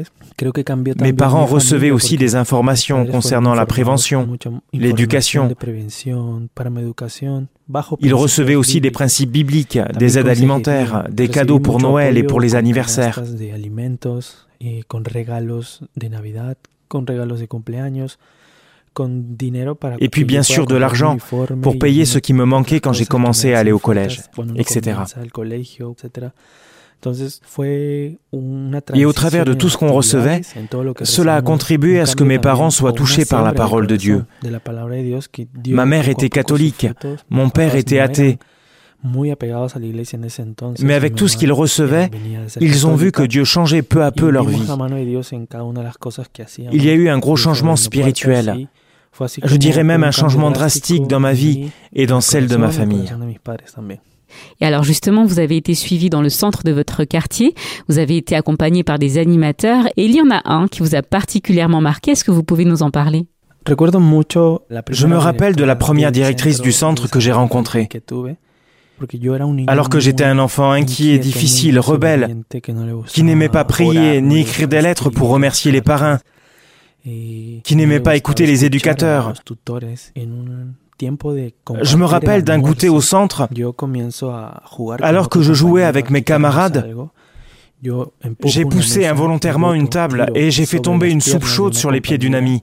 mes 1.01 1.13
parents 1.13 1.45
recevaient 1.45 1.91
aussi 1.91 2.17
des 2.17 2.37
informations 2.37 3.07
concernant 3.07 3.55
la 3.55 3.67
prévention, 3.67 4.29
l'éducation. 4.73 5.49
Ils 8.01 8.15
recevaient 8.15 8.55
aussi 8.55 8.81
des 8.81 8.91
principes 8.91 9.31
bibliques, 9.31 9.79
des 9.99 10.19
aides 10.19 10.29
alimentaires, 10.29 11.09
des 11.11 11.29
cadeaux 11.29 11.61
pour 11.61 11.81
Noël 11.81 12.17
et 12.17 12.23
pour 12.23 12.41
les 12.41 12.55
anniversaires. 12.55 13.23
Et 19.99 20.09
puis 20.09 20.25
bien 20.25 20.43
sûr 20.43 20.67
de 20.67 20.77
l'argent 20.77 21.17
pour 21.63 21.79
payer 21.79 22.05
ce 22.05 22.19
qui 22.19 22.33
me 22.33 22.45
manquait 22.45 22.81
quand 22.81 22.93
j'ai 22.93 23.07
commencé 23.07 23.55
à 23.55 23.59
aller 23.59 23.73
au 23.73 23.79
collège, 23.79 24.23
etc. 24.57 24.99
Et 28.95 29.05
au 29.05 29.13
travers 29.13 29.45
de 29.45 29.53
tout 29.53 29.69
ce 29.69 29.77
qu'on 29.77 29.93
recevait, 29.93 30.41
cela 31.03 31.37
a 31.37 31.43
contribué 31.43 32.01
à 32.01 32.07
ce 32.07 32.17
que 32.17 32.25
mes 32.25 32.39
parents 32.39 32.71
soient 32.71 32.93
touchés 32.93 33.25
par 33.25 33.43
la 33.43 33.53
parole 33.53 33.87
de 33.87 33.97
Dieu. 33.97 34.25
Ma 35.69 35.87
mère 35.87 36.09
était 36.09 36.31
catholique, 36.31 36.87
mon 37.31 37.51
père 37.51 37.75
était 37.75 37.99
athée, 37.99 38.39
mais 40.81 40.95
avec 40.95 41.15
tout 41.15 41.29
ce 41.29 41.37
qu'ils 41.37 41.53
recevaient, 41.53 42.11
ils 42.61 42.87
ont 42.87 42.95
vu 42.95 43.13
que 43.13 43.23
Dieu 43.23 43.45
changeait 43.45 43.83
peu 43.83 44.03
à 44.03 44.11
peu 44.11 44.31
leur 44.31 44.45
vie. 44.45 44.63
Il 46.73 46.85
y 46.85 46.91
a 46.91 46.95
eu 46.95 47.09
un 47.09 47.19
gros 47.19 47.37
changement 47.37 47.77
spirituel. 47.77 48.69
Je 49.45 49.57
dirais 49.57 49.85
même 49.85 50.05
un 50.05 50.11
changement 50.11 50.51
drastique 50.51 51.07
dans 51.07 51.21
ma 51.21 51.33
vie 51.33 51.71
et 51.93 52.07
dans 52.07 52.21
celle 52.21 52.49
de 52.49 52.57
ma 52.57 52.71
famille. 52.71 53.09
Et 54.61 54.67
alors 54.67 54.83
justement, 54.83 55.25
vous 55.25 55.39
avez 55.39 55.57
été 55.57 55.75
suivi 55.75 56.11
dans 56.11 56.23
le 56.23 56.29
centre 56.29 56.65
de 56.65 56.73
votre 56.73 57.05
quartier, 57.05 57.55
vous 57.89 57.99
avez 57.99 58.17
été 58.17 58.35
accompagné 58.35 58.83
par 58.83 58.99
des 58.99 59.19
animateurs 59.19 59.87
et 59.97 60.05
il 60.07 60.17
y 60.17 60.21
en 60.21 60.31
a 60.31 60.41
un 60.45 60.67
qui 60.67 60.81
vous 60.81 60.97
a 60.97 61.03
particulièrement 61.03 61.81
marqué. 61.81 62.13
Est-ce 62.13 62.25
que 62.25 62.33
vous 62.33 62.43
pouvez 62.43 62.65
nous 62.65 62.83
en 62.83 62.91
parler? 62.91 63.27
Je 63.67 65.07
me 65.07 65.17
rappelle 65.17 65.55
de 65.57 65.65
la 65.65 65.77
première 65.77 66.11
directrice 66.11 66.61
du 66.61 66.73
centre 66.73 67.09
que 67.09 67.21
j'ai 67.21 67.33
rencontrée. 67.33 67.89
Alors 69.67 69.89
que 69.89 69.99
j'étais 70.01 70.25
un 70.25 70.39
enfant 70.39 70.71
inquiet, 70.71 71.19
difficile, 71.19 71.79
rebelle, 71.81 72.37
qui 73.07 73.23
n'aimait 73.23 73.49
pas 73.49 73.65
prier 73.65 74.21
ni 74.21 74.41
écrire 74.41 74.69
des 74.69 74.81
lettres 74.81 75.11
pour 75.11 75.29
remercier 75.31 75.73
les 75.73 75.83
parrains. 75.83 76.19
qui 77.05 77.77
n'aimait 77.77 78.01
pas 78.01 78.17
écouter 78.17 78.47
les 78.47 78.65
éducateurs. 78.65 79.35
Je 81.83 81.97
me 81.97 82.05
rappelle 82.05 82.45
d'un 82.45 82.59
goûter 82.59 82.89
au 82.89 83.01
centre, 83.01 83.49
alors 85.03 85.29
que 85.29 85.43
je 85.43 85.53
jouais 85.53 85.83
avec 85.85 86.11
mes 86.11 86.23
camarades. 86.23 86.95
J'ai 88.45 88.65
poussé 88.65 89.05
involontairement 89.07 89.75
une 89.75 89.89
table 89.89 90.31
et 90.35 90.51
j'ai 90.51 90.65
fait 90.65 90.79
tomber 90.79 91.11
une 91.11 91.21
soupe 91.21 91.45
chaude 91.45 91.75
sur 91.75 91.91
les 91.91 92.01
pieds 92.01 92.17
d'une 92.17 92.35
amie. 92.35 92.63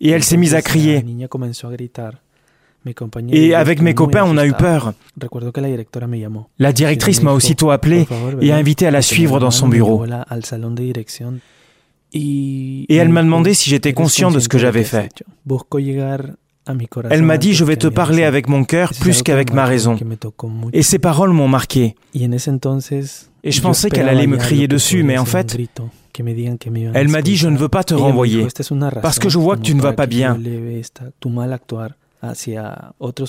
Et 0.00 0.10
elle 0.10 0.22
s'est 0.24 0.36
mise 0.36 0.54
à 0.54 0.60
crier. 0.60 1.02
Et 3.30 3.54
avec 3.54 3.80
mes 3.80 3.94
copains, 3.94 4.24
on 4.24 4.36
a 4.36 4.46
eu 4.46 4.52
peur. 4.52 4.92
La 6.58 6.72
directrice 6.72 7.22
m'a 7.22 7.32
aussitôt 7.32 7.70
appelé 7.70 8.06
et 8.40 8.52
a 8.52 8.56
invité 8.56 8.86
à 8.86 8.90
la 8.90 9.02
suivre 9.02 9.38
dans 9.38 9.50
son 9.50 9.68
bureau. 9.68 10.04
Et 12.14 12.96
elle 12.96 13.08
m'a 13.08 13.22
demandé 13.22 13.54
si 13.54 13.70
j'étais 13.70 13.92
conscient 13.92 14.30
de 14.30 14.38
ce 14.40 14.48
que 14.48 14.58
j'avais 14.58 14.84
fait. 14.84 15.10
Elle 17.10 17.22
m'a 17.22 17.38
dit, 17.38 17.54
je 17.54 17.64
vais 17.64 17.76
te 17.76 17.88
parler 17.88 18.24
avec 18.24 18.48
mon 18.48 18.64
cœur 18.64 18.92
plus 19.00 19.22
qu'avec 19.22 19.52
ma 19.52 19.64
raison. 19.64 19.96
Et 20.72 20.82
ces 20.82 20.98
paroles 20.98 21.32
m'ont 21.32 21.48
marqué. 21.48 21.96
Et 22.14 23.50
je 23.50 23.60
pensais 23.60 23.90
qu'elle 23.90 24.08
allait 24.08 24.26
me 24.26 24.36
crier 24.36 24.68
dessus, 24.68 25.02
mais 25.02 25.18
en 25.18 25.24
fait, 25.24 25.56
elle 26.94 27.08
m'a 27.08 27.22
dit, 27.22 27.36
je 27.36 27.48
ne 27.48 27.56
veux 27.56 27.68
pas 27.68 27.84
te 27.84 27.94
renvoyer, 27.94 28.46
parce 29.00 29.18
que 29.18 29.28
je 29.28 29.38
vois 29.38 29.56
que 29.56 29.62
tu 29.62 29.74
ne 29.74 29.80
vas 29.80 29.92
pas 29.92 30.06
bien. 30.06 30.38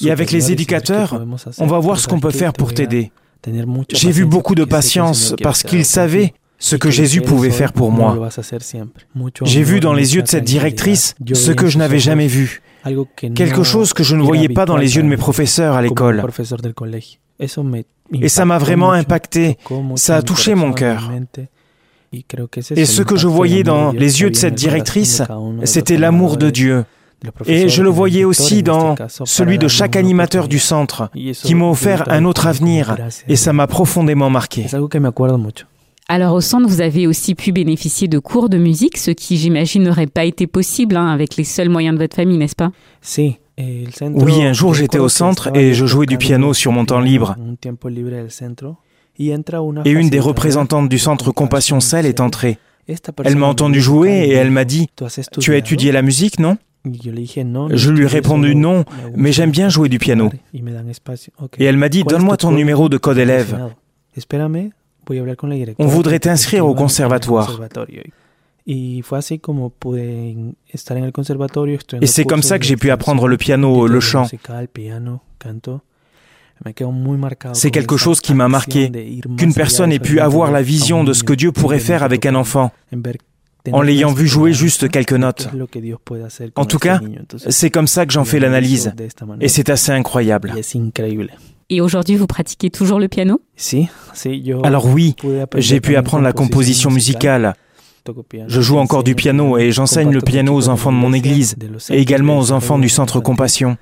Et 0.03 0.11
avec 0.11 0.31
les 0.31 0.51
éducateurs, 0.51 1.19
on 1.57 1.67
va 1.67 1.79
voir 1.79 1.99
ce 1.99 2.07
qu'on 2.07 2.19
peut 2.19 2.31
faire 2.31 2.53
pour 2.53 2.73
t'aider. 2.73 3.11
J'ai 3.93 4.11
vu 4.11 4.25
beaucoup 4.25 4.55
de 4.55 4.63
patience 4.63 5.35
parce 5.41 5.63
qu'ils 5.63 5.85
savaient 5.85 6.33
ce 6.59 6.75
que 6.77 6.89
Jésus 6.89 7.21
pouvait 7.21 7.51
faire 7.51 7.73
pour 7.73 7.91
moi. 7.91 8.29
J'ai 9.43 9.63
vu 9.63 9.79
dans 9.79 9.93
les 9.93 10.15
yeux 10.15 10.21
de 10.21 10.27
cette 10.27 10.45
directrice 10.45 11.15
ce 11.33 11.51
que 11.51 11.67
je 11.67 11.77
n'avais 11.77 11.99
jamais 11.99 12.27
vu, 12.27 12.61
quelque 13.35 13.63
chose 13.63 13.93
que 13.93 14.03
je 14.03 14.15
ne 14.15 14.21
voyais 14.21 14.49
pas 14.49 14.65
dans 14.65 14.77
les 14.77 14.95
yeux 14.95 15.03
de 15.03 15.07
mes 15.07 15.17
professeurs 15.17 15.75
à 15.75 15.81
l'école. 15.81 16.23
Et 18.21 18.29
ça 18.29 18.45
m'a 18.45 18.57
vraiment 18.59 18.91
impacté, 18.91 19.57
ça 19.95 20.17
a 20.17 20.21
touché 20.21 20.55
mon 20.55 20.71
cœur. 20.71 21.11
Et 22.75 22.85
ce 22.85 23.01
que 23.01 23.15
je 23.15 23.27
voyais 23.27 23.63
dans 23.63 23.91
les 23.91 24.21
yeux 24.21 24.29
de 24.29 24.35
cette 24.35 24.55
directrice, 24.55 25.21
c'était 25.63 25.97
l'amour 25.97 26.37
de 26.37 26.49
Dieu. 26.49 26.85
Et 27.45 27.69
je 27.69 27.83
le 27.83 27.89
voyais 27.89 28.23
aussi 28.23 28.63
dans 28.63 28.95
celui 29.25 29.57
de 29.57 29.67
chaque 29.67 29.95
animateur 29.95 30.47
du 30.47 30.59
centre, 30.59 31.09
qui 31.13 31.55
m'a 31.55 31.65
offert 31.65 32.03
un 32.07 32.25
autre 32.25 32.47
avenir, 32.47 32.97
et 33.27 33.35
ça 33.35 33.53
m'a 33.53 33.67
profondément 33.67 34.29
marqué. 34.29 34.65
Alors 36.09 36.33
au 36.35 36.41
centre, 36.41 36.67
vous 36.67 36.81
avez 36.81 37.07
aussi 37.07 37.33
pu 37.33 37.53
bénéficier 37.53 38.09
de 38.09 38.19
cours 38.19 38.49
de 38.49 38.57
musique, 38.57 38.97
ce 38.97 39.11
qui 39.11 39.37
j'imagine 39.37 39.83
n'aurait 39.83 40.07
pas 40.07 40.25
été 40.25 40.47
possible 40.47 40.97
hein, 40.97 41.07
avec 41.07 41.37
les 41.37 41.45
seuls 41.45 41.69
moyens 41.69 41.95
de 41.95 42.01
votre 42.03 42.15
famille, 42.15 42.37
n'est-ce 42.37 42.55
pas? 42.55 42.71
Oui, 43.57 44.43
un 44.43 44.53
jour 44.53 44.73
j'étais 44.73 44.99
au 44.99 45.09
centre 45.09 45.55
et 45.55 45.73
je 45.73 45.85
jouais 45.85 46.05
du 46.05 46.17
piano 46.17 46.53
sur 46.53 46.71
mon 46.71 46.85
temps 46.85 46.99
libre. 46.99 47.35
Et 49.85 49.91
une 49.91 50.09
des 50.09 50.19
représentantes 50.19 50.89
du 50.89 50.99
centre 50.99 51.31
Compassion 51.31 51.79
Celle 51.79 52.05
est 52.05 52.19
entrée. 52.19 52.57
Elle 53.23 53.35
m'a 53.37 53.45
entendu 53.45 53.79
jouer 53.79 54.27
et 54.27 54.31
elle 54.31 54.51
m'a 54.51 54.65
dit 54.65 54.89
Tu 55.39 55.53
as 55.53 55.57
étudié 55.57 55.91
la 55.91 56.01
musique, 56.01 56.39
non? 56.39 56.57
Je 56.85 57.91
lui 57.91 58.03
ai 58.03 58.07
répondu 58.07 58.55
non, 58.55 58.83
mais 59.15 59.31
j'aime 59.31 59.51
bien 59.51 59.69
jouer 59.69 59.87
du 59.89 59.99
piano. 59.99 60.29
Et 61.57 61.65
elle 61.65 61.77
m'a 61.77 61.89
dit 61.89 62.03
Donne-moi 62.03 62.37
ton 62.37 62.51
numéro 62.51 62.89
de 62.89 62.97
code 62.97 63.17
élève. 63.17 63.69
On 65.79 65.87
voudrait 65.87 66.19
t'inscrire 66.19 66.65
au 66.65 66.75
conservatoire. 66.75 67.59
Et 68.65 69.01
c'est 72.05 72.23
comme 72.23 72.41
ça 72.41 72.59
que 72.59 72.65
j'ai 72.65 72.77
pu 72.77 72.91
apprendre 72.91 73.27
le 73.27 73.37
piano, 73.37 73.87
le 73.87 73.99
chant. 73.99 74.25
C'est 77.53 77.71
quelque 77.71 77.97
chose 77.97 78.21
qui 78.21 78.33
m'a 78.33 78.47
marqué, 78.47 78.89
qu'une 79.37 79.53
personne 79.53 79.91
ait 79.91 79.99
pu 79.99 80.19
avoir 80.19 80.51
la 80.51 80.61
vision 80.61 81.03
de 81.03 81.13
ce 81.13 81.23
que 81.23 81.33
Dieu 81.33 81.51
pourrait 81.51 81.79
faire 81.79 82.03
avec 82.03 82.25
un 82.25 82.35
enfant, 82.35 82.71
en 83.71 83.81
l'ayant 83.81 84.11
vu 84.11 84.27
jouer 84.27 84.53
juste 84.53 84.89
quelques 84.89 85.13
notes. 85.13 85.49
En 86.55 86.65
tout 86.65 86.79
cas, 86.79 86.99
c'est 87.49 87.69
comme 87.69 87.87
ça 87.87 88.05
que 88.05 88.13
j'en 88.13 88.25
fais 88.25 88.39
l'analyse, 88.39 88.93
et 89.39 89.47
c'est 89.47 89.69
assez 89.69 89.91
incroyable. 89.91 90.53
Et 91.69 91.81
aujourd'hui, 91.81 92.15
vous 92.15 92.27
pratiquez 92.27 92.69
toujours 92.69 92.99
le 92.99 93.07
piano? 93.07 93.41
Alors 94.63 94.85
oui, 94.85 95.15
j'ai 95.57 95.79
pu 95.79 95.95
apprendre 95.95 96.23
la 96.23 96.33
composition 96.33 96.91
musicale. 96.91 97.55
Je 98.47 98.59
joue 98.59 98.77
encore 98.77 99.03
du 99.03 99.15
piano 99.15 99.57
et 99.57 99.71
j'enseigne 99.71 100.11
le 100.11 100.19
piano 100.19 100.53
aux 100.53 100.67
enfants 100.67 100.91
de 100.91 100.97
mon 100.97 101.13
église 101.13 101.55
et 101.89 102.01
également 102.01 102.37
aux 102.37 102.51
enfants 102.51 102.77
du 102.77 102.89
centre 102.89 103.21
Compassion. 103.21 103.77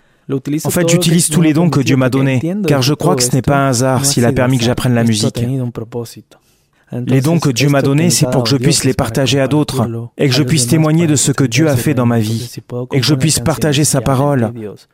En 0.63 0.69
fait, 0.69 0.87
j'utilise 0.87 1.29
tous 1.29 1.41
les 1.41 1.53
dons 1.53 1.71
que 1.71 1.81
Dieu 1.81 1.97
m'a 1.97 2.09
donnés, 2.09 2.39
car 2.67 2.83
je 2.83 2.93
crois 2.93 3.15
que 3.15 3.23
ce 3.23 3.33
n'est 3.33 3.41
pas 3.41 3.57
un 3.57 3.69
hasard 3.69 4.05
s'il 4.05 4.25
a 4.25 4.31
permis 4.31 4.59
que 4.59 4.63
j'apprenne 4.63 4.93
la 4.93 5.03
musique. 5.03 5.43
Les 6.91 7.21
dons 7.21 7.39
que 7.39 7.49
Dieu 7.49 7.69
m'a 7.69 7.81
donnés, 7.81 8.09
c'est 8.09 8.29
pour 8.29 8.43
que 8.43 8.49
je 8.49 8.57
puisse 8.57 8.83
les 8.83 8.93
partager 8.93 9.39
à 9.39 9.47
d'autres 9.47 9.87
et 10.17 10.27
que 10.27 10.35
je 10.35 10.43
puisse 10.43 10.67
témoigner 10.67 11.07
de 11.07 11.15
ce 11.15 11.31
que 11.31 11.43
Dieu 11.43 11.69
a 11.69 11.77
fait 11.77 11.93
dans 11.93 12.05
ma 12.05 12.19
vie 12.19 12.53
et 12.93 12.99
que 12.99 13.05
je 13.05 13.15
puisse 13.15 13.39
partager 13.39 13.83
sa 13.83 14.01
parole, 14.01 14.51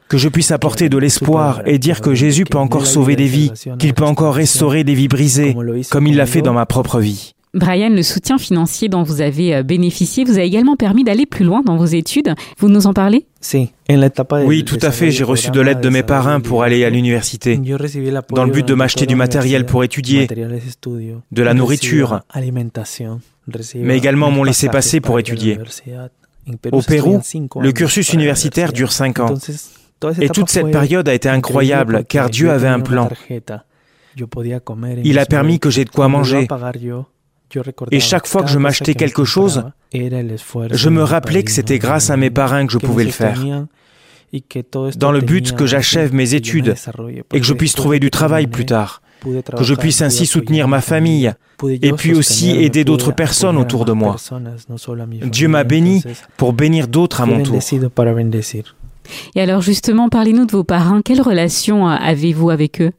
que 0.08 0.18
je 0.18 0.30
puisse 0.30 0.52
apporter 0.52 0.90
de 0.90 0.98
l'espoir 0.98 1.62
et 1.66 1.80
dire 1.80 2.02
que 2.02 2.14
Jésus 2.14 2.46
peut 2.46 2.58
encore 2.58 2.86
sauver 2.86 3.16
des 3.16 3.28
vies, 3.28 3.52
qu'il 3.80 3.94
peut 3.94 4.06
encore 4.06 4.36
restaurer 4.36 4.84
des 4.84 4.94
vies 4.94 5.08
brisées, 5.08 5.56
comme 5.90 6.08
il 6.08 6.18
l'a 6.18 6.26
fait 6.26 6.42
dans 6.42 6.54
ma 6.54 6.66
propre 6.66 7.00
vie. 7.00 7.34
Brian, 7.54 7.90
le 7.90 8.04
soutien 8.04 8.38
financier 8.38 8.90
dont 8.90 9.04
vous 9.04 9.22
avez 9.22 9.56
euh, 9.56 9.64
bénéficié 9.64 10.24
vous 10.26 10.38
a 10.38 10.42
également 10.42 10.76
permis 10.76 11.04
d'aller 11.04 11.26
plus 11.26 11.46
loin 11.46 11.62
dans 11.62 11.78
vos 11.78 11.86
études. 11.86 12.34
Vous 12.58 12.70
nous 12.70 12.88
en 12.88 12.94
parlez? 12.94 13.26
Oui, 14.46 14.66
tout 14.66 14.80
à 14.82 14.92
fait. 14.92 15.12
J'ai 15.12 15.24
reçu 15.24 15.50
de 15.52 15.62
l'aide 15.62 15.80
de 15.80 15.90
mes 15.90 16.04
parrains 16.04 16.40
pour 16.40 16.64
aller 16.64 16.84
à 16.84 16.90
l'université, 16.90 17.58
dans 17.58 18.46
le 18.46 18.52
but 18.52 18.68
de 18.68 18.74
m'acheter 18.74 19.06
du 19.06 19.16
matériel 19.16 19.66
pour 19.66 19.84
étudier, 19.84 20.28
de 20.28 21.44
la 21.44 21.54
nourriture, 21.54 22.22
mais 23.76 23.98
également 23.98 24.30
m'ont 24.30 24.44
laissé 24.44 24.70
passer 24.70 25.00
pour 25.00 25.20
étudier. 25.20 25.58
Au 26.72 26.82
Pérou, 26.82 27.22
le 27.60 27.72
cursus 27.72 28.14
universitaire 28.14 28.74
dure 28.74 28.92
cinq 28.92 29.20
ans. 29.20 29.34
Et 30.20 30.30
toute 30.30 30.50
cette 30.50 30.72
période 30.72 31.08
a 31.10 31.14
été 31.14 31.30
incroyable 31.30 32.04
car 32.08 32.30
Dieu 32.30 32.52
avait 32.52 32.68
un 32.68 32.80
plan. 32.82 33.10
Il 35.04 35.20
a 35.20 35.26
permis 35.26 35.60
que 35.60 35.70
j'ai 35.70 35.86
de 35.86 35.90
quoi 35.90 36.08
manger, 36.08 36.48
et 37.92 38.00
chaque 38.00 38.28
fois 38.28 38.44
que 38.44 38.50
je 38.50 38.60
m'achetais 38.60 38.94
quelque 38.94 39.24
chose, 39.24 39.64
je 39.94 40.90
me 40.90 41.04
rappelais 41.04 41.44
que 41.44 41.52
c'était 41.52 41.80
grâce 41.80 42.10
à 42.10 42.18
mes 42.18 42.30
parrains 42.30 42.66
que 42.66 42.74
je 42.74 42.78
pouvais 42.78 43.06
le 43.06 43.12
faire, 43.12 43.42
dans 44.98 45.12
le 45.12 45.22
but 45.22 45.54
que 45.54 45.66
j'achève 45.66 46.14
mes 46.14 46.34
études 46.34 46.76
et 47.34 47.40
que 47.40 47.46
je 47.46 47.54
puisse 47.54 47.74
trouver 47.74 48.00
du 48.00 48.12
travail 48.12 48.48
plus 48.48 48.66
tard, 48.66 49.02
que 49.24 49.64
je 49.64 49.74
puisse 49.74 50.02
ainsi 50.02 50.26
soutenir 50.26 50.68
ma 50.68 50.82
famille 50.82 51.34
et 51.64 51.94
puis 51.94 52.14
aussi 52.14 52.52
aider 52.52 52.84
d'autres 52.84 53.12
personnes 53.12 53.58
autour 53.58 53.86
de 53.86 53.94
moi. 53.94 54.18
Dieu 55.24 55.48
m'a 55.48 55.64
béni 55.64 56.04
pour 56.36 56.54
bénir 56.54 56.88
d'autres 56.88 57.22
à 57.22 57.26
mon 57.26 57.42
tour. 57.44 57.60
Et 59.36 59.42
alors 59.42 59.62
justement, 59.62 60.10
parlez-nous 60.10 60.46
de 60.46 60.52
vos 60.52 60.66
parents. 60.66 61.02
Quelle 61.02 61.22
relation 61.22 61.88
avez-vous 61.88 62.50
avec 62.50 62.82
eux? 62.82 62.92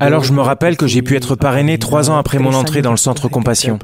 Alors 0.00 0.24
je 0.24 0.32
me 0.32 0.40
rappelle 0.40 0.76
que 0.76 0.86
j'ai 0.86 1.02
pu 1.02 1.16
être 1.16 1.34
parrainé 1.34 1.78
trois 1.78 2.10
ans 2.10 2.16
après 2.16 2.38
mon 2.38 2.54
entrée 2.54 2.82
dans 2.82 2.90
le 2.90 2.96
centre 2.96 3.28
Compassion. 3.28 3.78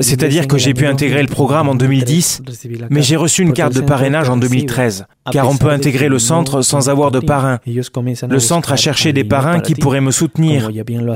C'est-à-dire 0.00 0.48
que 0.48 0.58
j'ai 0.58 0.74
pu 0.74 0.86
intégrer 0.86 1.22
le 1.22 1.28
programme 1.28 1.68
en 1.68 1.74
2010, 1.74 2.42
mais 2.90 3.02
j'ai 3.02 3.16
reçu 3.16 3.42
une 3.42 3.52
carte 3.52 3.74
de 3.74 3.80
parrainage 3.80 4.28
en 4.28 4.36
2013, 4.36 5.06
car 5.30 5.48
on 5.48 5.56
peut 5.56 5.70
intégrer 5.70 6.08
le 6.08 6.18
centre 6.18 6.62
sans 6.62 6.88
avoir 6.88 7.10
de 7.10 7.20
parrain. 7.20 7.58
Le 7.66 8.38
centre 8.40 8.72
a 8.72 8.76
cherché 8.76 9.12
des 9.12 9.24
parrains 9.24 9.60
qui 9.60 9.74
pourraient 9.74 10.00
me 10.00 10.10
soutenir 10.10 10.70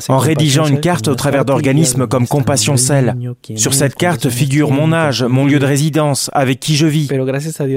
en 0.09 0.19
rédigeant 0.19 0.67
une 0.67 0.81
carte 0.81 1.09
au 1.09 1.15
travers 1.15 1.45
d'organismes 1.45 2.07
comme 2.07 2.27
Compassion 2.27 2.77
Cell. 2.77 3.17
Sur 3.57 3.75
cette 3.75 3.97
carte 3.97 4.29
figure 4.29 4.71
mon 4.71 4.93
âge, 4.93 5.25
mon 5.25 5.47
lieu 5.47 5.59
de 5.59 5.67
résidence, 5.67 6.31
avec 6.33 6.61
qui 6.61 6.77
je 6.77 6.87
vis. 6.87 7.11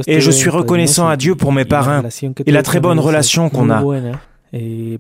Et 0.07 0.22
je 0.22 0.31
suis 0.31 0.50
reconnaissant 0.50 1.07
à 1.07 1.17
Dieu 1.17 1.36
pour 1.36 1.51
mes 1.51 1.65
parrains 1.65 2.03
et 2.45 2.51
la 2.51 2.63
très 2.63 2.79
bonne 2.79 3.00
relation 3.00 3.50
qu'on 3.50 3.69
a. 3.69 3.83
Mes 4.53 5.00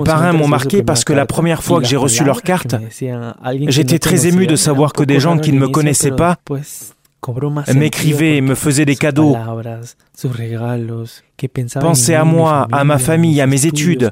parrains 0.00 0.32
m'ont 0.32 0.48
marqué 0.48 0.82
parce 0.82 1.04
que 1.04 1.12
la 1.12 1.26
première 1.26 1.62
fois 1.62 1.80
que 1.80 1.86
j'ai 1.86 1.96
reçu 1.96 2.24
leur 2.24 2.42
carte, 2.42 2.74
j'étais 3.68 3.98
très 3.98 4.26
ému 4.26 4.46
de 4.46 4.56
savoir 4.56 4.92
que 4.92 5.04
des 5.04 5.20
gens 5.20 5.38
qui 5.38 5.52
ne 5.52 5.58
me 5.58 5.68
connaissaient 5.68 6.10
pas 6.10 6.36
m'écrivaient 7.74 8.36
et 8.36 8.40
me 8.40 8.54
faisaient 8.54 8.84
des 8.84 8.96
cadeaux, 8.96 9.36
pensaient 11.80 12.14
à 12.14 12.24
moi, 12.24 12.68
à 12.70 12.84
ma 12.84 12.98
famille, 12.98 13.40
à 13.40 13.46
mes 13.46 13.66
études, 13.66 14.10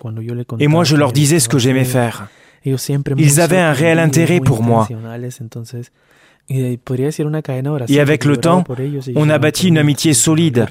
et 0.58 0.68
moi 0.68 0.84
je 0.84 0.96
leur 0.96 1.12
disais 1.12 1.40
ce 1.40 1.48
que 1.48 1.58
j'aimais 1.58 1.84
faire. 1.84 2.28
Ils 2.64 3.40
avaient 3.40 3.58
un 3.58 3.72
réel 3.72 3.98
intérêt 3.98 4.40
pour 4.40 4.62
moi. 4.62 4.88
Et 7.88 8.00
avec 8.00 8.24
le 8.24 8.36
temps, 8.38 8.64
on 9.14 9.30
a 9.30 9.38
bâti 9.38 9.68
une 9.68 9.78
amitié 9.78 10.14
solide. 10.14 10.66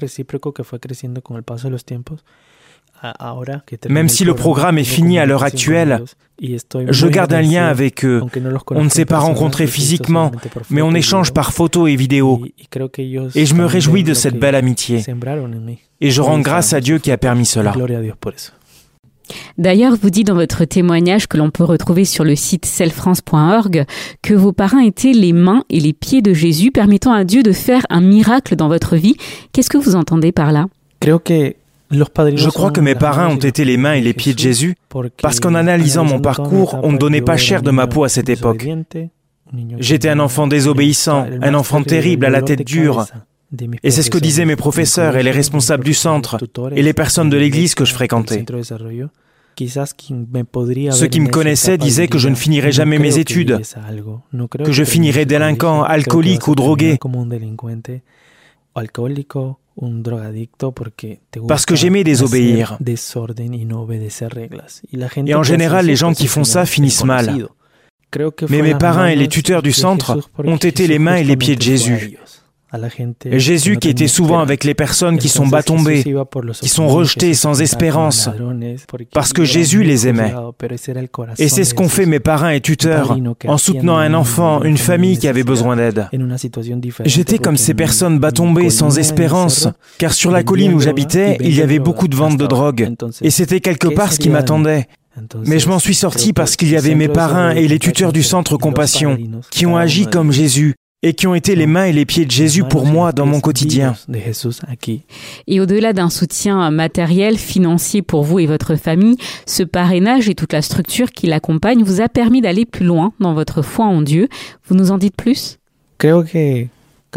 Même 3.88 4.08
si 4.08 4.24
le 4.24 4.34
programme 4.34 4.78
est 4.78 4.84
fini 4.84 5.18
à 5.18 5.26
l'heure 5.26 5.42
actuelle, 5.42 6.04
je 6.40 7.06
garde 7.06 7.32
un 7.32 7.42
lien 7.42 7.66
avec 7.66 8.04
eux. 8.04 8.22
On 8.70 8.84
ne 8.84 8.88
s'est 8.88 9.04
pas 9.04 9.18
rencontrés 9.18 9.66
physiquement, 9.66 10.32
mais 10.70 10.82
on 10.82 10.94
échange 10.94 11.32
par 11.32 11.52
photos 11.52 11.90
et 11.90 11.96
vidéos. 11.96 12.44
Et 13.34 13.46
je 13.46 13.54
me 13.54 13.66
réjouis 13.66 14.04
de 14.04 14.14
cette 14.14 14.38
belle 14.38 14.54
amitié. 14.54 15.02
Et 16.00 16.10
je 16.10 16.20
rends 16.20 16.40
grâce 16.40 16.72
à 16.72 16.80
Dieu 16.80 16.98
qui 16.98 17.10
a 17.10 17.18
permis 17.18 17.46
cela. 17.46 17.74
D'ailleurs, 19.56 19.96
vous 20.00 20.10
dites 20.10 20.26
dans 20.26 20.34
votre 20.34 20.64
témoignage 20.64 21.28
que 21.28 21.36
l'on 21.36 21.50
peut 21.50 21.64
retrouver 21.64 22.04
sur 22.04 22.24
le 22.24 22.36
site 22.36 22.66
selfrance.org 22.66 23.84
que 24.22 24.34
vos 24.34 24.52
parents 24.52 24.80
étaient 24.80 25.12
les 25.12 25.32
mains 25.32 25.64
et 25.70 25.80
les 25.80 25.92
pieds 25.92 26.20
de 26.20 26.34
Jésus, 26.34 26.70
permettant 26.70 27.12
à 27.12 27.24
Dieu 27.24 27.42
de 27.42 27.52
faire 27.52 27.82
un 27.88 28.02
miracle 28.02 28.54
dans 28.56 28.68
votre 28.68 28.96
vie. 28.96 29.16
Qu'est-ce 29.52 29.70
que 29.70 29.78
vous 29.78 29.94
entendez 29.94 30.32
par 30.32 30.52
là? 30.52 30.66
Je 31.90 32.48
crois 32.48 32.70
que 32.70 32.80
mes 32.80 32.94
parents 32.94 33.28
ont 33.28 33.36
été 33.36 33.64
les 33.64 33.76
mains 33.76 33.94
et 33.94 34.00
les 34.00 34.14
pieds 34.14 34.34
de 34.34 34.38
Jésus 34.38 34.74
parce 35.20 35.40
qu'en 35.40 35.54
analysant 35.54 36.04
mon 36.04 36.20
parcours, 36.20 36.78
on 36.82 36.92
ne 36.92 36.98
donnait 36.98 37.22
pas 37.22 37.36
cher 37.36 37.62
de 37.62 37.70
ma 37.70 37.86
peau 37.86 38.04
à 38.04 38.08
cette 38.08 38.28
époque. 38.28 38.66
J'étais 39.78 40.08
un 40.08 40.18
enfant 40.20 40.46
désobéissant, 40.46 41.26
un 41.42 41.54
enfant 41.54 41.82
terrible 41.82 42.24
à 42.26 42.30
la 42.30 42.42
tête 42.42 42.64
dure. 42.64 43.06
Et 43.82 43.90
c'est 43.90 44.02
ce 44.02 44.10
que 44.10 44.18
disaient 44.18 44.46
mes 44.46 44.56
professeurs 44.56 45.16
et 45.16 45.22
les 45.22 45.30
responsables 45.30 45.84
du 45.84 45.94
centre 45.94 46.38
et 46.74 46.82
les 46.82 46.92
personnes 46.92 47.30
de 47.30 47.36
l'église 47.36 47.74
que 47.74 47.84
je 47.84 47.94
fréquentais. 47.94 48.44
Ceux 49.56 51.06
qui 51.06 51.20
me 51.20 51.28
connaissaient 51.28 51.78
disaient 51.78 52.08
que 52.08 52.18
je 52.18 52.28
ne 52.28 52.34
finirais 52.34 52.72
jamais 52.72 52.98
mes 52.98 53.18
études, 53.18 53.60
que 54.64 54.72
je 54.72 54.84
finirais 54.84 55.26
délinquant, 55.26 55.82
alcoolique 55.84 56.48
ou 56.48 56.56
drogué. 56.56 56.98
Parce 61.48 61.66
que 61.66 61.74
j'aimais 61.74 62.04
désobéir. 62.04 62.78
Et 65.26 65.34
en 65.34 65.42
général, 65.42 65.86
les 65.86 65.96
gens 65.96 66.14
qui 66.14 66.26
font 66.26 66.44
ça 66.44 66.66
finissent 66.66 67.04
mal. 67.04 67.48
Mais 68.48 68.62
mes 68.62 68.74
parents 68.74 69.06
et 69.06 69.16
les 69.16 69.28
tuteurs 69.28 69.62
du 69.62 69.72
centre 69.72 70.18
ont 70.38 70.56
été 70.56 70.86
les 70.86 70.98
mains 70.98 71.16
et 71.16 71.24
les 71.24 71.36
pieds 71.36 71.56
de 71.56 71.62
Jésus. 71.62 72.18
Jésus 73.32 73.76
qui 73.76 73.88
était 73.88 74.08
souvent 74.08 74.40
avec 74.40 74.64
les 74.64 74.74
personnes 74.74 75.18
qui 75.18 75.28
sont 75.28 75.46
bas 75.46 75.62
tombées, 75.62 76.04
qui 76.60 76.68
sont 76.68 76.88
rejetées 76.88 77.34
sans 77.34 77.60
espérance, 77.60 78.28
parce 79.12 79.32
que 79.32 79.44
Jésus 79.44 79.82
les 79.82 80.08
aimait. 80.08 80.34
Et 81.38 81.48
c'est 81.48 81.64
ce 81.64 81.74
qu'ont 81.74 81.88
fait 81.88 82.06
mes 82.06 82.20
parents 82.20 82.48
et 82.48 82.60
tuteurs 82.60 83.16
en 83.46 83.58
soutenant 83.58 83.96
un 83.96 84.14
enfant, 84.14 84.62
une 84.62 84.78
famille 84.78 85.18
qui 85.18 85.28
avait 85.28 85.44
besoin 85.44 85.76
d'aide. 85.76 86.08
J'étais 87.04 87.38
comme 87.38 87.56
ces 87.56 87.74
personnes 87.74 88.18
bas 88.18 88.32
tombées 88.32 88.70
sans 88.70 88.98
espérance, 88.98 89.68
car 89.98 90.12
sur 90.12 90.30
la 90.30 90.42
colline 90.42 90.74
où 90.74 90.80
j'habitais, 90.80 91.36
il 91.40 91.54
y 91.54 91.62
avait 91.62 91.78
beaucoup 91.78 92.08
de 92.08 92.16
ventes 92.16 92.36
de 92.36 92.46
drogue, 92.46 92.90
et 93.22 93.30
c'était 93.30 93.60
quelque 93.60 93.88
part 93.88 94.12
ce 94.12 94.18
qui 94.18 94.30
m'attendait. 94.30 94.86
Mais 95.46 95.60
je 95.60 95.68
m'en 95.68 95.78
suis 95.78 95.94
sorti 95.94 96.32
parce 96.32 96.56
qu'il 96.56 96.70
y 96.70 96.76
avait 96.76 96.96
mes 96.96 97.08
parrains 97.08 97.50
et 97.50 97.68
les 97.68 97.78
tuteurs 97.78 98.12
du 98.12 98.24
centre 98.24 98.56
Compassion 98.56 99.16
qui 99.50 99.64
ont 99.64 99.76
agi 99.76 100.06
comme 100.06 100.32
Jésus 100.32 100.74
et 101.04 101.12
qui 101.12 101.26
ont 101.26 101.34
été 101.34 101.54
les 101.54 101.66
mains 101.66 101.84
et 101.84 101.92
les 101.92 102.06
pieds 102.06 102.24
de 102.24 102.30
Jésus 102.30 102.64
pour 102.64 102.86
moi 102.86 103.12
dans 103.12 103.26
mon 103.26 103.40
quotidien. 103.40 103.94
Et 105.46 105.60
au-delà 105.60 105.92
d'un 105.92 106.08
soutien 106.08 106.70
matériel, 106.70 107.36
financier 107.36 108.00
pour 108.00 108.24
vous 108.24 108.38
et 108.38 108.46
votre 108.46 108.74
famille, 108.76 109.18
ce 109.44 109.62
parrainage 109.62 110.30
et 110.30 110.34
toute 110.34 110.54
la 110.54 110.62
structure 110.62 111.12
qui 111.12 111.26
l'accompagne 111.26 111.82
vous 111.84 112.00
a 112.00 112.08
permis 112.08 112.40
d'aller 112.40 112.64
plus 112.64 112.86
loin 112.86 113.12
dans 113.20 113.34
votre 113.34 113.60
foi 113.60 113.84
en 113.84 114.00
Dieu. 114.00 114.28
Vous 114.66 114.74
nous 114.74 114.90
en 114.92 114.96
dites 114.96 115.14
plus? 115.14 115.58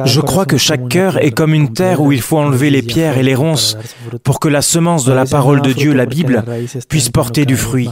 Je 0.06 0.20
crois 0.20 0.46
que 0.46 0.58
chaque 0.58 0.90
cœur 0.90 1.18
est 1.24 1.32
comme 1.32 1.54
une 1.54 1.72
terre 1.72 2.02
où 2.02 2.12
il 2.12 2.22
faut 2.22 2.38
enlever 2.38 2.70
les 2.70 2.82
pierres 2.82 3.18
et 3.18 3.24
les 3.24 3.36
ronces 3.36 3.78
pour 4.22 4.42
que 4.42 4.50
la 4.50 4.62
semence 4.62 5.06
de 5.06 5.14
la 5.14 5.26
parole 5.26 5.62
de 5.62 5.72
Dieu, 5.72 5.94
la 5.94 6.06
Bible, 6.06 6.44
puisse 6.90 7.10
porter 7.10 7.46
du 7.46 7.56
fruit. 7.56 7.90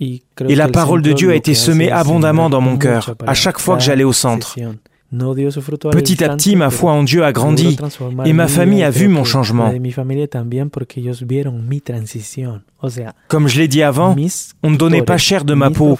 Et 0.00 0.54
la 0.54 0.68
parole 0.68 1.02
de 1.02 1.12
Dieu 1.12 1.30
a 1.30 1.34
été 1.34 1.54
semée 1.54 1.90
abondamment 1.90 2.48
dans 2.50 2.60
mon 2.60 2.78
cœur 2.78 3.14
à 3.26 3.34
chaque 3.34 3.58
fois 3.58 3.76
que 3.76 3.82
j'allais 3.82 4.04
au 4.04 4.12
centre. 4.12 4.56
Petit 5.90 6.22
à 6.22 6.36
petit, 6.36 6.54
ma 6.54 6.70
foi 6.70 6.92
en 6.92 7.02
Dieu 7.02 7.24
a 7.24 7.32
grandi 7.32 7.76
et 8.24 8.32
ma 8.32 8.46
famille 8.46 8.84
a 8.84 8.90
vu 8.90 9.08
mon 9.08 9.24
changement. 9.24 9.72
Comme 13.28 13.48
je 13.48 13.58
l'ai 13.58 13.68
dit 13.68 13.82
avant, 13.82 14.14
on 14.62 14.70
ne 14.70 14.76
donnait 14.76 15.02
pas 15.02 15.18
cher 15.18 15.44
de 15.44 15.54
ma 15.54 15.70
peau. 15.70 15.98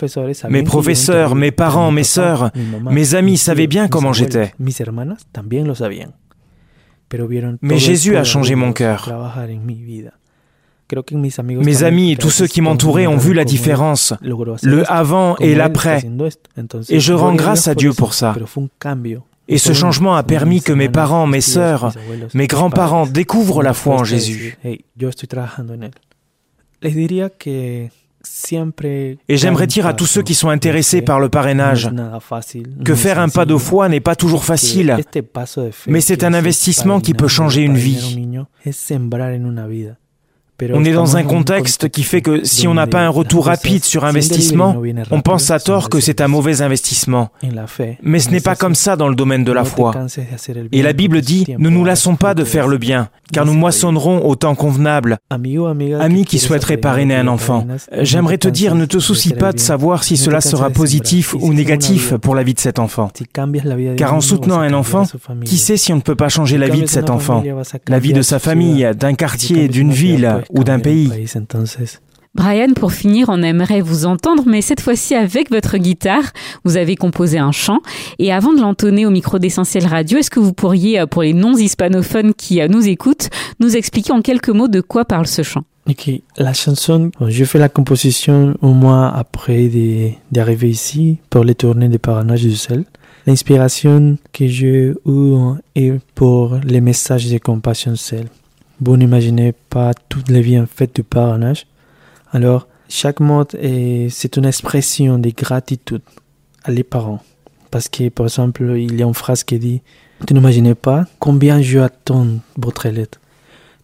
Mes 0.49 0.63
professeurs, 0.63 1.35
mes 1.35 1.51
parents, 1.51 1.91
mes 1.91 2.05
sœurs, 2.05 2.51
mes 2.91 3.15
amis 3.17 3.37
savaient 3.37 3.67
bien 3.67 3.89
comment 3.89 4.13
j'étais. 4.13 4.55
Mais 7.63 7.79
Jésus 7.79 8.17
a 8.17 8.23
changé 8.25 8.55
mon 8.55 8.73
cœur. 8.73 9.13
Mes 11.53 11.83
amis 11.83 12.13
et 12.13 12.17
tous 12.17 12.31
ceux 12.31 12.47
qui 12.47 12.61
m'entouraient 12.61 13.07
ont 13.07 13.17
vu 13.17 13.33
la 13.33 13.45
différence, 13.45 14.15
le 14.23 14.91
avant 14.91 15.37
et 15.37 15.55
l'après. 15.55 16.03
Et 16.89 17.01
je 17.01 17.13
rends 17.13 17.35
grâce 17.35 17.69
à 17.69 17.75
Dieu 17.75 17.93
pour 17.93 18.15
ça. 18.15 18.35
Et 19.49 19.59
ce 19.59 19.73
changement 19.73 20.15
a 20.15 20.23
permis 20.23 20.63
que 20.63 20.73
mes 20.73 20.89
parents, 20.89 21.27
mes 21.27 21.41
sœurs, 21.41 21.93
mes 22.35 22.47
grands-parents 22.47 23.07
découvrent 23.07 23.63
la 23.63 23.75
foi 23.75 23.97
en 23.97 24.05
Jésus. 24.05 24.57
Et 24.65 24.85
j'aimerais 29.37 29.67
dire 29.67 29.87
à 29.87 29.95
tous 29.95 30.07
ceux 30.07 30.23
qui 30.23 30.35
sont 30.35 30.51
intéressés 30.51 31.03
par 31.03 31.21
le 31.21 31.29
parrainage 31.29 31.91
que 32.85 32.95
faire 32.95 33.19
un 33.19 33.29
pas 33.29 33.47
de 33.47 33.57
foi 33.57 33.89
n'est 33.89 34.01
pas 34.01 34.15
toujours 34.15 34.45
facile, 34.45 34.97
mais 35.87 36.01
c'est 36.01 36.23
un 36.23 36.35
investissement 36.35 37.01
qui 37.01 37.15
peut 37.15 37.29
changer 37.29 37.63
une 37.63 37.77
vie. 37.77 38.19
On 40.75 40.85
est 40.85 40.93
dans 40.93 41.17
un 41.17 41.23
contexte 41.23 41.89
qui 41.89 42.03
fait 42.03 42.21
que 42.21 42.45
si 42.45 42.69
on 42.69 42.75
n'a 42.75 42.87
pas 42.87 43.01
un 43.01 43.09
retour 43.09 43.47
rapide 43.47 43.85
sur 43.85 44.05
investissement, 44.05 44.77
on 45.11 45.21
pense 45.21 45.51
à 45.51 45.59
tort 45.59 45.89
que 45.89 46.01
c'est 46.01 46.21
un 46.21 46.29
mauvais 46.29 46.63
investissement. 46.63 47.31
Mais 48.03 48.19
ce 48.19 48.31
n'est 48.31 48.41
pas 48.41 48.57
comme 48.57 48.75
ça 48.75 48.97
dans 48.97 49.09
le 49.09 49.15
domaine 49.15 49.45
de 49.45 49.53
la 49.53 49.65
foi. 49.65 49.93
Et 50.73 50.83
la 50.83 50.93
Bible 50.93 51.21
dit, 51.21 51.47
ne 51.59 51.69
nous 51.69 51.85
lassons 51.85 52.17
pas 52.17 52.35
de 52.35 52.45
faire 52.45 52.69
le 52.69 52.79
bien, 52.79 53.09
car 53.33 53.47
nous 53.47 53.55
moissonnerons 53.55 54.27
au 54.27 54.35
temps 54.35 54.55
convenable. 54.55 55.19
Ami 55.31 56.25
qui 56.25 56.39
souhaiterait 56.39 56.77
parrainer 56.77 57.17
un 57.17 57.29
enfant, 57.29 57.67
j'aimerais 58.01 58.39
te 58.39 58.49
dire, 58.49 58.75
ne 58.75 58.85
te 58.85 58.99
soucie 58.99 59.33
pas 59.35 59.53
de 59.53 59.61
savoir 59.61 60.05
si 60.05 60.17
cela 60.17 60.41
sera 60.41 60.71
positif 60.71 61.35
ou 61.35 61.53
négatif 61.55 62.15
pour 62.15 62.35
la 62.35 62.43
vie 62.43 62.55
de 62.55 62.61
cet 62.61 62.79
enfant. 62.79 63.11
Car 63.97 64.15
en 64.15 64.21
soutenant 64.21 64.61
un 64.61 64.73
enfant, 64.73 65.05
qui 65.45 65.57
sait 65.59 65.77
si 65.77 65.93
on 65.93 65.97
ne 65.97 66.01
peut 66.01 66.15
pas 66.15 66.29
changer 66.29 66.59
la 66.59 66.69
vie 66.69 66.83
de 66.83 66.87
cet 66.87 67.11
enfant, 67.11 67.43
la 67.89 67.99
vie 67.99 68.13
de 68.13 68.23
sa 68.23 68.39
famille, 68.39 68.89
d'un 68.95 69.15
quartier, 69.15 69.69
d'une 69.69 69.93
ville 69.93 70.43
ou 70.53 70.65
d'un 70.65 70.81
pays. 70.81 71.11
Brian, 72.33 72.75
pour 72.77 72.93
finir, 72.93 73.29
on 73.29 73.43
aimerait 73.43 73.81
vous 73.81 74.07
entendre, 74.07 74.45
mais 74.47 74.61
cette 74.61 74.81
fois-ci 74.81 75.17
avec 75.17 75.51
votre 75.51 75.79
guitare. 75.79 76.23
Vous 76.65 76.77
avez 76.77 76.95
composé 76.95 77.39
un 77.39 77.51
chant. 77.51 77.81
Et 78.21 78.33
avant 78.33 78.53
de 78.53 78.61
l'entonner 78.61 79.05
au 79.05 79.11
micro 79.11 79.41
d'Essentiel 79.41 79.85
Radio, 79.85 80.19
est-ce 80.19 80.31
que 80.31 80.39
vous 80.39 80.53
pourriez, 80.53 81.01
euh, 81.01 81.07
pour 81.07 81.23
les 81.23 81.33
non-hispanophones 81.33 82.35
qui 82.35 82.61
euh, 82.61 82.69
nous 82.69 82.87
écoutent, 82.87 83.31
nous 83.59 83.77
expliquer 83.77 84.13
en 84.13 84.23
quelques 84.23 84.51
mots 84.51 84.69
de 84.69 84.81
quoi 84.81 85.05
parle 85.05 85.27
ce 85.27 85.43
chant? 85.43 85.65
Ok, 85.89 86.09
la 86.37 86.53
chanson, 86.53 87.11
je 87.27 87.45
fais 87.45 87.59
la 87.59 87.69
composition 87.69 88.57
au 88.63 88.75
mois 88.75 89.09
après 89.09 89.69
d'arriver 90.31 90.69
ici 90.69 91.19
pour 91.31 91.43
les 91.43 91.57
tournées 91.57 91.89
de 91.89 91.97
Paranage 91.97 92.43
du 92.43 92.55
sel. 92.55 92.85
L'inspiration 93.27 94.19
que 94.33 94.47
j'ai 94.47 94.93
eue 95.05 95.35
est 95.75 95.93
pour 96.15 96.59
les 96.63 96.81
messages 96.81 97.29
de 97.29 97.39
compassion 97.39 97.97
sel. 97.97 98.27
Vous 98.83 98.97
n'imaginez 98.97 99.53
pas 99.53 99.93
toutes 100.09 100.31
les 100.31 100.41
vies 100.41 100.59
en 100.59 100.67
fait 100.67 100.95
du 100.95 101.03
parrainage. 101.03 101.67
Alors, 102.33 102.67
chaque 102.89 103.21
mot 103.21 103.45
c'est 103.53 104.37
une 104.37 104.47
expression 104.47 105.19
de 105.19 105.31
gratitude 105.31 106.03
à 106.65 106.71
les 106.71 106.83
parents. 106.83 107.23
Parce 107.71 107.89
que, 107.89 108.09
par 108.09 108.27
exemple, 108.27 108.63
il 108.77 108.99
y 108.99 109.03
a 109.03 109.07
une 109.07 109.15
phrase 109.15 109.45
qui 109.45 109.59
dit 109.59 109.83
Tu 110.27 110.33
n'imaginez 110.33 110.75
pas 110.75 111.07
combien 111.19 111.61
je 111.61 111.79
attends 111.79 112.27
votre 112.57 112.89
lettre. 112.89 113.21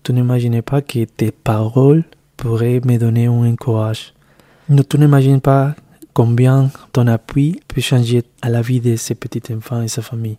Tu 0.03 0.13
n'imaginez 0.13 0.63
pas 0.63 0.81
que 0.81 1.05
tes 1.05 1.31
paroles 1.31 2.05
pourraient 2.37 2.81
me 2.85 2.97
donner 2.97 3.27
un 3.27 3.55
courage. 3.57 4.15
Tu 4.69 4.99
n'imagines 4.99 5.41
pas 5.41 5.75
combien 6.15 6.71
ton 6.93 7.07
appui 7.07 7.61
peut 7.69 7.83
changer 7.83 8.25
à 8.41 8.49
la 8.49 8.63
vie 8.63 8.81
de 8.81 8.97
ces 8.97 9.15
petits 9.15 9.53
enfants 9.53 9.83
et 9.83 9.89
sa 9.89 10.01
famille. 10.01 10.39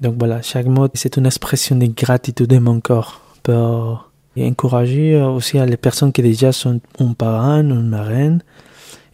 Donc 0.00 0.16
voilà, 0.18 0.42
chaque 0.42 0.66
mot, 0.66 0.88
c'est 0.94 1.16
une 1.16 1.26
expression 1.26 1.76
de 1.76 1.86
gratitude 1.86 2.48
de 2.48 2.58
mon 2.58 2.80
corps 2.80 3.29
pour 3.42 4.10
encourager 4.38 5.20
aussi 5.20 5.58
les 5.58 5.76
personnes 5.76 6.12
qui 6.12 6.22
déjà 6.22 6.52
sont 6.52 6.80
un 6.98 7.12
parent, 7.12 7.60
une 7.60 7.88
marraine, 7.88 8.42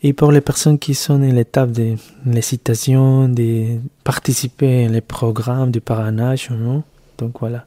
et 0.03 0.13
pour 0.13 0.31
les 0.31 0.41
personnes 0.41 0.79
qui 0.79 0.95
sont 0.95 1.23
à 1.23 1.27
l'étape 1.27 1.73
de 1.73 1.97
l'hésitation, 2.25 3.29
de 3.29 3.79
participer 4.05 4.89
aux 4.89 5.01
programmes 5.01 5.71
du 5.71 5.81
parrainage. 5.81 6.51
Donc 7.19 7.41
voilà, 7.41 7.67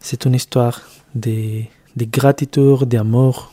c'est 0.00 0.24
une 0.24 0.34
histoire 0.34 0.80
de, 1.14 1.62
de 1.96 2.04
gratitude, 2.04 2.84
d'amour 2.84 3.52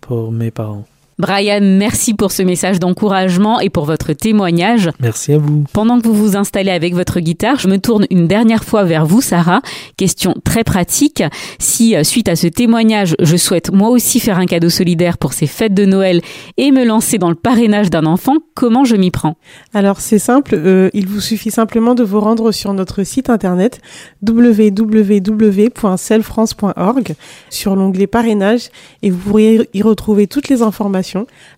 pour 0.00 0.30
mes 0.30 0.50
parents. 0.50 0.84
Brian, 1.18 1.60
merci 1.62 2.14
pour 2.14 2.30
ce 2.30 2.44
message 2.44 2.78
d'encouragement 2.78 3.58
et 3.58 3.70
pour 3.70 3.86
votre 3.86 4.12
témoignage. 4.12 4.88
Merci 5.00 5.32
à 5.32 5.38
vous. 5.38 5.64
Pendant 5.72 6.00
que 6.00 6.06
vous 6.06 6.14
vous 6.14 6.36
installez 6.36 6.70
avec 6.70 6.94
votre 6.94 7.18
guitare, 7.18 7.58
je 7.58 7.66
me 7.66 7.78
tourne 7.78 8.06
une 8.10 8.28
dernière 8.28 8.62
fois 8.62 8.84
vers 8.84 9.04
vous, 9.04 9.20
Sarah. 9.20 9.60
Question 9.96 10.36
très 10.44 10.62
pratique. 10.62 11.24
Si, 11.58 11.96
euh, 11.96 12.04
suite 12.04 12.28
à 12.28 12.36
ce 12.36 12.46
témoignage, 12.46 13.16
je 13.18 13.36
souhaite 13.36 13.72
moi 13.72 13.88
aussi 13.88 14.20
faire 14.20 14.38
un 14.38 14.46
cadeau 14.46 14.68
solidaire 14.68 15.18
pour 15.18 15.32
ces 15.32 15.48
fêtes 15.48 15.74
de 15.74 15.84
Noël 15.84 16.20
et 16.56 16.70
me 16.70 16.84
lancer 16.84 17.18
dans 17.18 17.30
le 17.30 17.34
parrainage 17.34 17.90
d'un 17.90 18.06
enfant, 18.06 18.36
comment 18.54 18.84
je 18.84 18.94
m'y 18.94 19.10
prends? 19.10 19.34
Alors 19.74 20.00
c'est 20.00 20.20
simple, 20.20 20.54
euh, 20.54 20.88
il 20.94 21.08
vous 21.08 21.20
suffit 21.20 21.50
simplement 21.50 21.96
de 21.96 22.04
vous 22.04 22.20
rendre 22.20 22.52
sur 22.52 22.72
notre 22.74 23.02
site 23.02 23.28
internet 23.28 23.80
www.celfrance.org 24.24 27.14
sur 27.50 27.74
l'onglet 27.74 28.06
parrainage 28.06 28.68
et 29.02 29.10
vous 29.10 29.18
pourrez 29.18 29.68
y 29.74 29.82
retrouver 29.82 30.28
toutes 30.28 30.48
les 30.48 30.62
informations 30.62 31.07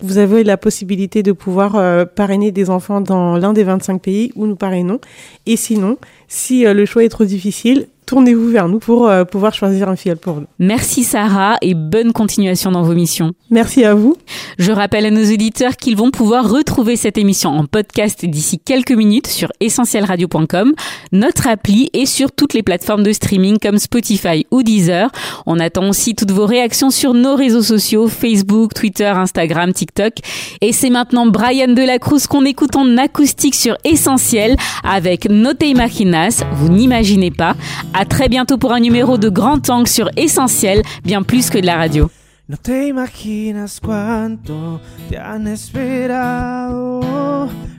vous 0.01 0.19
avez 0.19 0.45
la 0.45 0.57
possibilité 0.57 1.23
de 1.23 1.33
pouvoir 1.33 1.77
euh, 1.77 2.05
parrainer 2.05 2.53
des 2.53 2.71
enfants 2.71 3.01
dans 3.01 3.37
l'un 3.37 3.53
des 3.53 3.65
25 3.65 4.01
pays 4.01 4.33
où 4.37 4.47
nous 4.47 4.57
parrainons. 4.57 5.01
Et 5.47 5.57
sinon, 5.57 5.99
si 6.29 6.67
euh, 6.67 6.75
le 6.75 6.85
choix 6.87 7.05
est 7.05 7.09
trop 7.09 7.25
difficile, 7.25 7.89
tournez-vous 8.11 8.49
vers 8.49 8.69
nous 8.69 8.81
pour 8.81 9.07
euh, 9.07 9.25
pouvoir 9.25 9.55
choisir 9.55 9.89
un 9.89 9.95
filleul 9.95 10.17
pour 10.17 10.35
nous. 10.35 10.47
Merci 10.59 11.05
Sarah 11.05 11.59
et 11.63 11.75
bonne 11.75 12.13
continuation 12.13 12.73
dans 12.73 12.83
vos 12.83 12.95
missions. 12.95 13.35
Merci 13.51 13.85
à 13.85 13.95
vous. 13.95 14.17
Je 14.59 14.73
rappelle 14.73 15.07
à 15.07 15.13
nos 15.13 15.33
auditeurs 15.33 15.77
qu'ils 15.77 15.97
vont 15.97 16.11
pouvoir 16.11 16.51
retrouver 16.51 16.97
cette 16.97 17.19
émission 17.19 17.51
en 17.51 17.67
podcast 17.67 18.27
d'ici 18.27 18.59
quelques 18.59 18.91
minutes 18.91 19.29
sur 19.29 19.49
essentielradio.com, 19.61 20.73
notre 21.13 21.47
appli 21.47 21.89
et 21.93 22.05
sur 22.05 22.33
toutes 22.33 22.53
les 22.53 22.65
plateformes 22.65 23.05
de 23.05 23.13
streaming 23.13 23.59
comme 23.61 23.79
Spotify 23.79 24.45
ou 24.51 24.65
Deezer. 24.65 25.09
On 25.47 25.61
attend 25.61 25.89
aussi 25.89 26.17
toutes 26.17 26.33
vos 26.33 26.47
réactions 26.47 26.91
sur 26.91 27.15
nos 27.15 27.37
réseaux 27.37 27.63
sociaux, 27.63 28.09
Facebook, 28.09 28.75
Twitter, 28.75 29.05
Instagram, 29.07 29.73
TikTok. 29.73 30.15
Et 30.61 30.73
c'est 30.73 30.91
maintenant 30.91 31.27
Brian 31.27 31.69
Delacruz 31.69 32.27
qu'on 32.29 32.45
écoute 32.45 32.75
en 32.75 32.97
acoustique 32.97 33.55
sur 33.55 33.77
Essentiel 33.85 34.57
avec 34.83 35.31
No 35.31 35.55
Te 35.55 35.65
Imaginas, 35.65 36.43
vous 36.55 36.71
n'imaginez 36.71 37.31
pas. 37.31 37.55
À 38.00 38.00
très 38.05 38.29
bientôt 38.29 38.59
pour 38.59 38.73
un 38.73 38.81
numéro 38.81 39.19
de 39.19 39.29
Grand 39.29 39.69
Angle 39.69 39.89
sur 39.89 40.11
Essentiel, 40.17 40.83
bien 41.05 41.23
plus 41.23 41.51
que 41.51 41.59
de 41.59 41.67
la 41.67 41.77
radio. 41.77 42.11
No 42.51 42.57
te 42.57 42.89
imaginas 42.89 43.79
cuánto 43.81 44.81
te 45.09 45.17
han 45.17 45.47
esperado, 45.47 47.01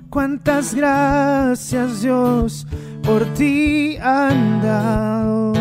cuántas 0.10 0.74
gracias 0.74 2.02
Dios 2.02 2.66
por 3.04 3.26
ti 3.34 3.98
han 4.02 4.62
dado. 4.62 5.52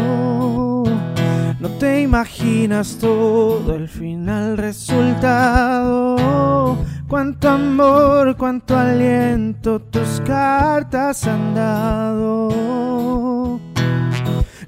No 1.59 1.69
te 1.81 2.03
imaginas 2.03 2.99
todo 3.01 3.75
el 3.75 3.89
final 3.89 4.57
resultado, 4.59 6.17
cuánto 7.09 7.49
amor, 7.49 8.37
cuánto 8.37 8.79
aliento 8.79 9.81
tus 9.81 10.21
cartas 10.25 11.27
han 11.27 11.53
dado. 11.55 13.40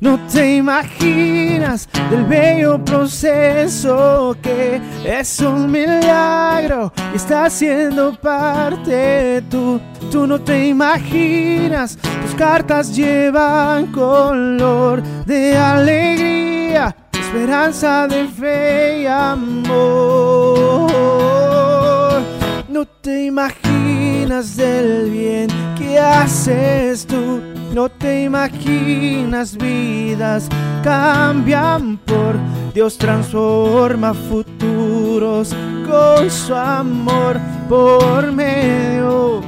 No 0.02 0.18
te 0.26 0.56
imaginas 0.56 1.88
del 2.10 2.24
bello 2.24 2.84
proceso 2.84 4.36
que 4.42 4.80
es 5.04 5.38
un 5.38 5.70
milagro 5.70 6.92
y 7.12 7.16
está 7.16 7.48
siendo 7.48 8.12
parte 8.12 9.44
tú. 9.48 9.80
Tú 10.10 10.26
no 10.26 10.40
te 10.40 10.66
imaginas, 10.66 11.96
tus 12.20 12.34
cartas 12.34 12.96
llevan 12.96 13.92
color 13.92 15.04
de 15.24 15.56
alegría, 15.56 16.96
esperanza 17.12 18.08
de 18.08 18.26
fe 18.26 19.02
y 19.02 19.06
amor. 19.06 19.70
No 22.68 22.84
te 23.00 23.26
imaginas 23.26 24.56
del 24.56 25.10
bien 25.10 25.46
que 25.78 25.96
haces 25.96 27.06
tú 27.06 27.51
no 27.72 27.88
te 27.88 28.24
imaginas 28.24 29.56
vidas 29.56 30.48
cambian 30.82 31.96
por 31.98 32.36
Dios 32.74 32.96
transforma 32.96 34.14
futuros 34.14 35.54
con 35.86 36.30
su 36.30 36.54
amor 36.54 37.38
por 37.68 38.32
medio, 38.32 39.42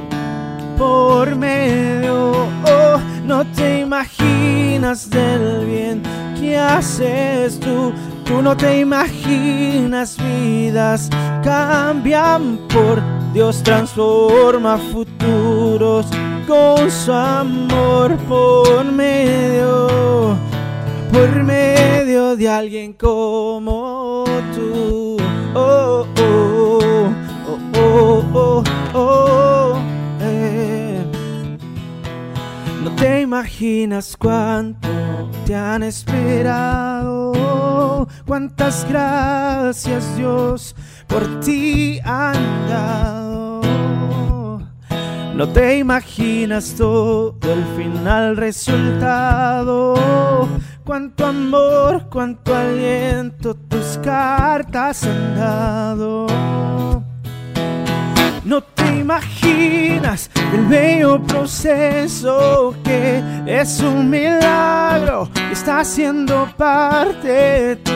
por 0.77 1.35
medio. 1.35 2.47
Oh, 2.65 2.99
no 3.25 3.43
te 3.45 3.79
imaginas 3.79 5.09
del 5.09 5.65
bien 5.65 6.03
que 6.39 6.57
haces 6.57 7.59
tú. 7.59 7.93
Tú 8.25 8.41
no 8.41 8.55
te 8.55 8.79
imaginas 8.79 10.17
vidas 10.17 11.09
cambian 11.43 12.59
por 12.69 13.01
Dios 13.35 13.61
transforma 13.63 14.77
futuros 14.77 16.07
con 16.47 16.89
su 16.89 17.11
amor 17.11 18.15
por 18.29 18.85
medio, 18.85 20.37
por 21.11 21.43
medio 21.43 22.37
de 22.37 22.47
alguien 22.47 22.93
como 22.93 24.23
tú. 24.55 25.17
Oh, 25.53 26.07
oh, 26.17 27.13
oh, 27.73 28.23
oh, 28.33 28.63
oh, 28.93 29.81
eh. 30.21 31.03
No 32.85 32.95
te 32.95 33.19
imaginas 33.19 34.15
cuánto 34.15 34.87
te 35.45 35.53
han 35.53 35.83
esperado, 35.83 37.33
cuántas 38.25 38.87
gracias 38.87 40.15
Dios 40.15 40.73
por 41.07 41.41
ti 41.41 41.99
han 42.05 42.67
dado. 42.69 43.24
No 45.35 45.49
te 45.49 45.77
imaginas 45.79 46.75
todo 46.77 47.35
el 47.41 47.65
final 47.75 48.37
resultado. 48.37 49.93
Cuánto 50.85 51.25
amor, 51.25 52.07
cuánto 52.09 52.55
aliento 52.55 53.53
tus 53.53 53.99
cartas 54.01 55.03
han 55.03 55.35
dado. 55.35 56.25
No 58.45 58.61
te 58.61 58.99
imaginas 58.99 60.31
el 60.53 60.67
bello 60.67 61.21
proceso 61.21 62.73
que 62.85 63.04
es 63.45 63.79
un 63.79 64.09
milagro 64.09 65.29
está 65.51 65.83
siendo 65.83 66.47
parte 66.57 67.77
tú. 67.77 67.91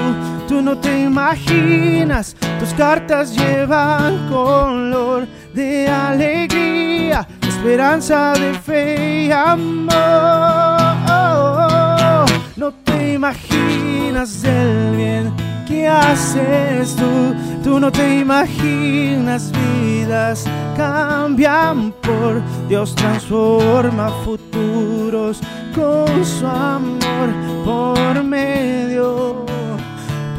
Tú 0.48 0.62
no 0.62 0.78
te 0.78 1.02
imaginas, 1.02 2.36
tus 2.60 2.74
cartas 2.74 3.36
llevan 3.36 4.28
color 4.30 5.28
de 5.54 5.88
alegría, 5.88 7.28
esperanza 7.48 8.34
de 8.34 8.54
fe 8.56 9.26
y 9.26 9.32
amor. 9.32 9.90
No 12.56 12.72
te 12.84 13.14
imaginas 13.14 14.44
el 14.44 14.96
bien 14.96 15.49
que 15.70 15.88
haces 15.88 16.96
tú, 16.96 17.36
tú 17.64 17.80
no 17.80 17.92
te 17.92 18.20
imaginas 18.20 19.52
vidas 19.52 20.46
cambian 20.76 21.92
por 22.02 22.42
Dios 22.68 22.96
transforma 22.96 24.10
futuros 24.26 25.40
con 25.76 26.26
su 26.26 26.48
amor 26.48 27.30
por 27.64 28.24
medio, 28.24 29.46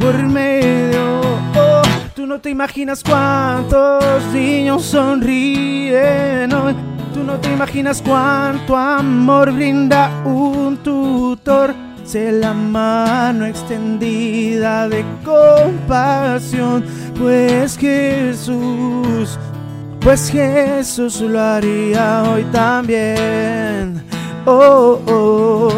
por 0.01 0.15
medio. 0.23 1.21
Oh, 1.55 1.81
Tú 2.13 2.27
no 2.27 2.41
te 2.41 2.49
imaginas 2.49 3.01
cuántos 3.01 4.25
niños 4.33 4.83
sonríen 4.83 6.53
hoy. 6.53 6.75
Tú 7.13 7.23
no 7.23 7.37
te 7.39 7.53
imaginas 7.53 8.01
cuánto 8.01 8.75
amor 8.75 9.53
brinda 9.53 10.11
un 10.25 10.77
tutor. 10.77 11.73
La 12.13 12.53
mano 12.53 13.45
extendida 13.45 14.89
de 14.89 15.05
compasión, 15.23 16.83
pues 17.17 17.77
Jesús, 17.77 19.39
pues 20.01 20.29
Jesús 20.29 21.21
lo 21.21 21.39
haría 21.39 22.23
hoy 22.23 22.43
también. 22.51 24.03
Oh, 24.45 24.99
oh, 25.07 25.71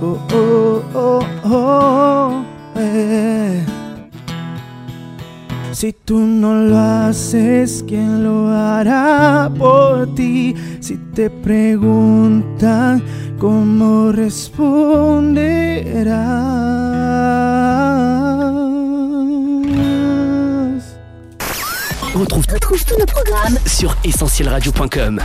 oh, 0.00 0.18
oh, 0.32 0.84
oh, 0.94 1.26
oh, 1.42 2.44
eh. 2.76 3.64
Si 5.72 5.92
tú 5.92 6.20
no 6.20 6.54
lo 6.54 6.78
haces, 6.78 7.84
¿quién 7.88 8.22
lo 8.22 8.48
hará 8.48 9.50
por 9.58 10.14
ti? 10.14 10.54
Si 10.78 10.96
te 10.96 11.28
preguntan, 11.28 13.02
¿cómo 13.44 14.10
responderás? 14.10 15.36
Retrouve, 22.14 22.46
tous 22.58 22.86
nos 22.98 23.06
programmes 23.06 23.60
sur 23.66 23.94
essentielradio.com. 24.02 25.18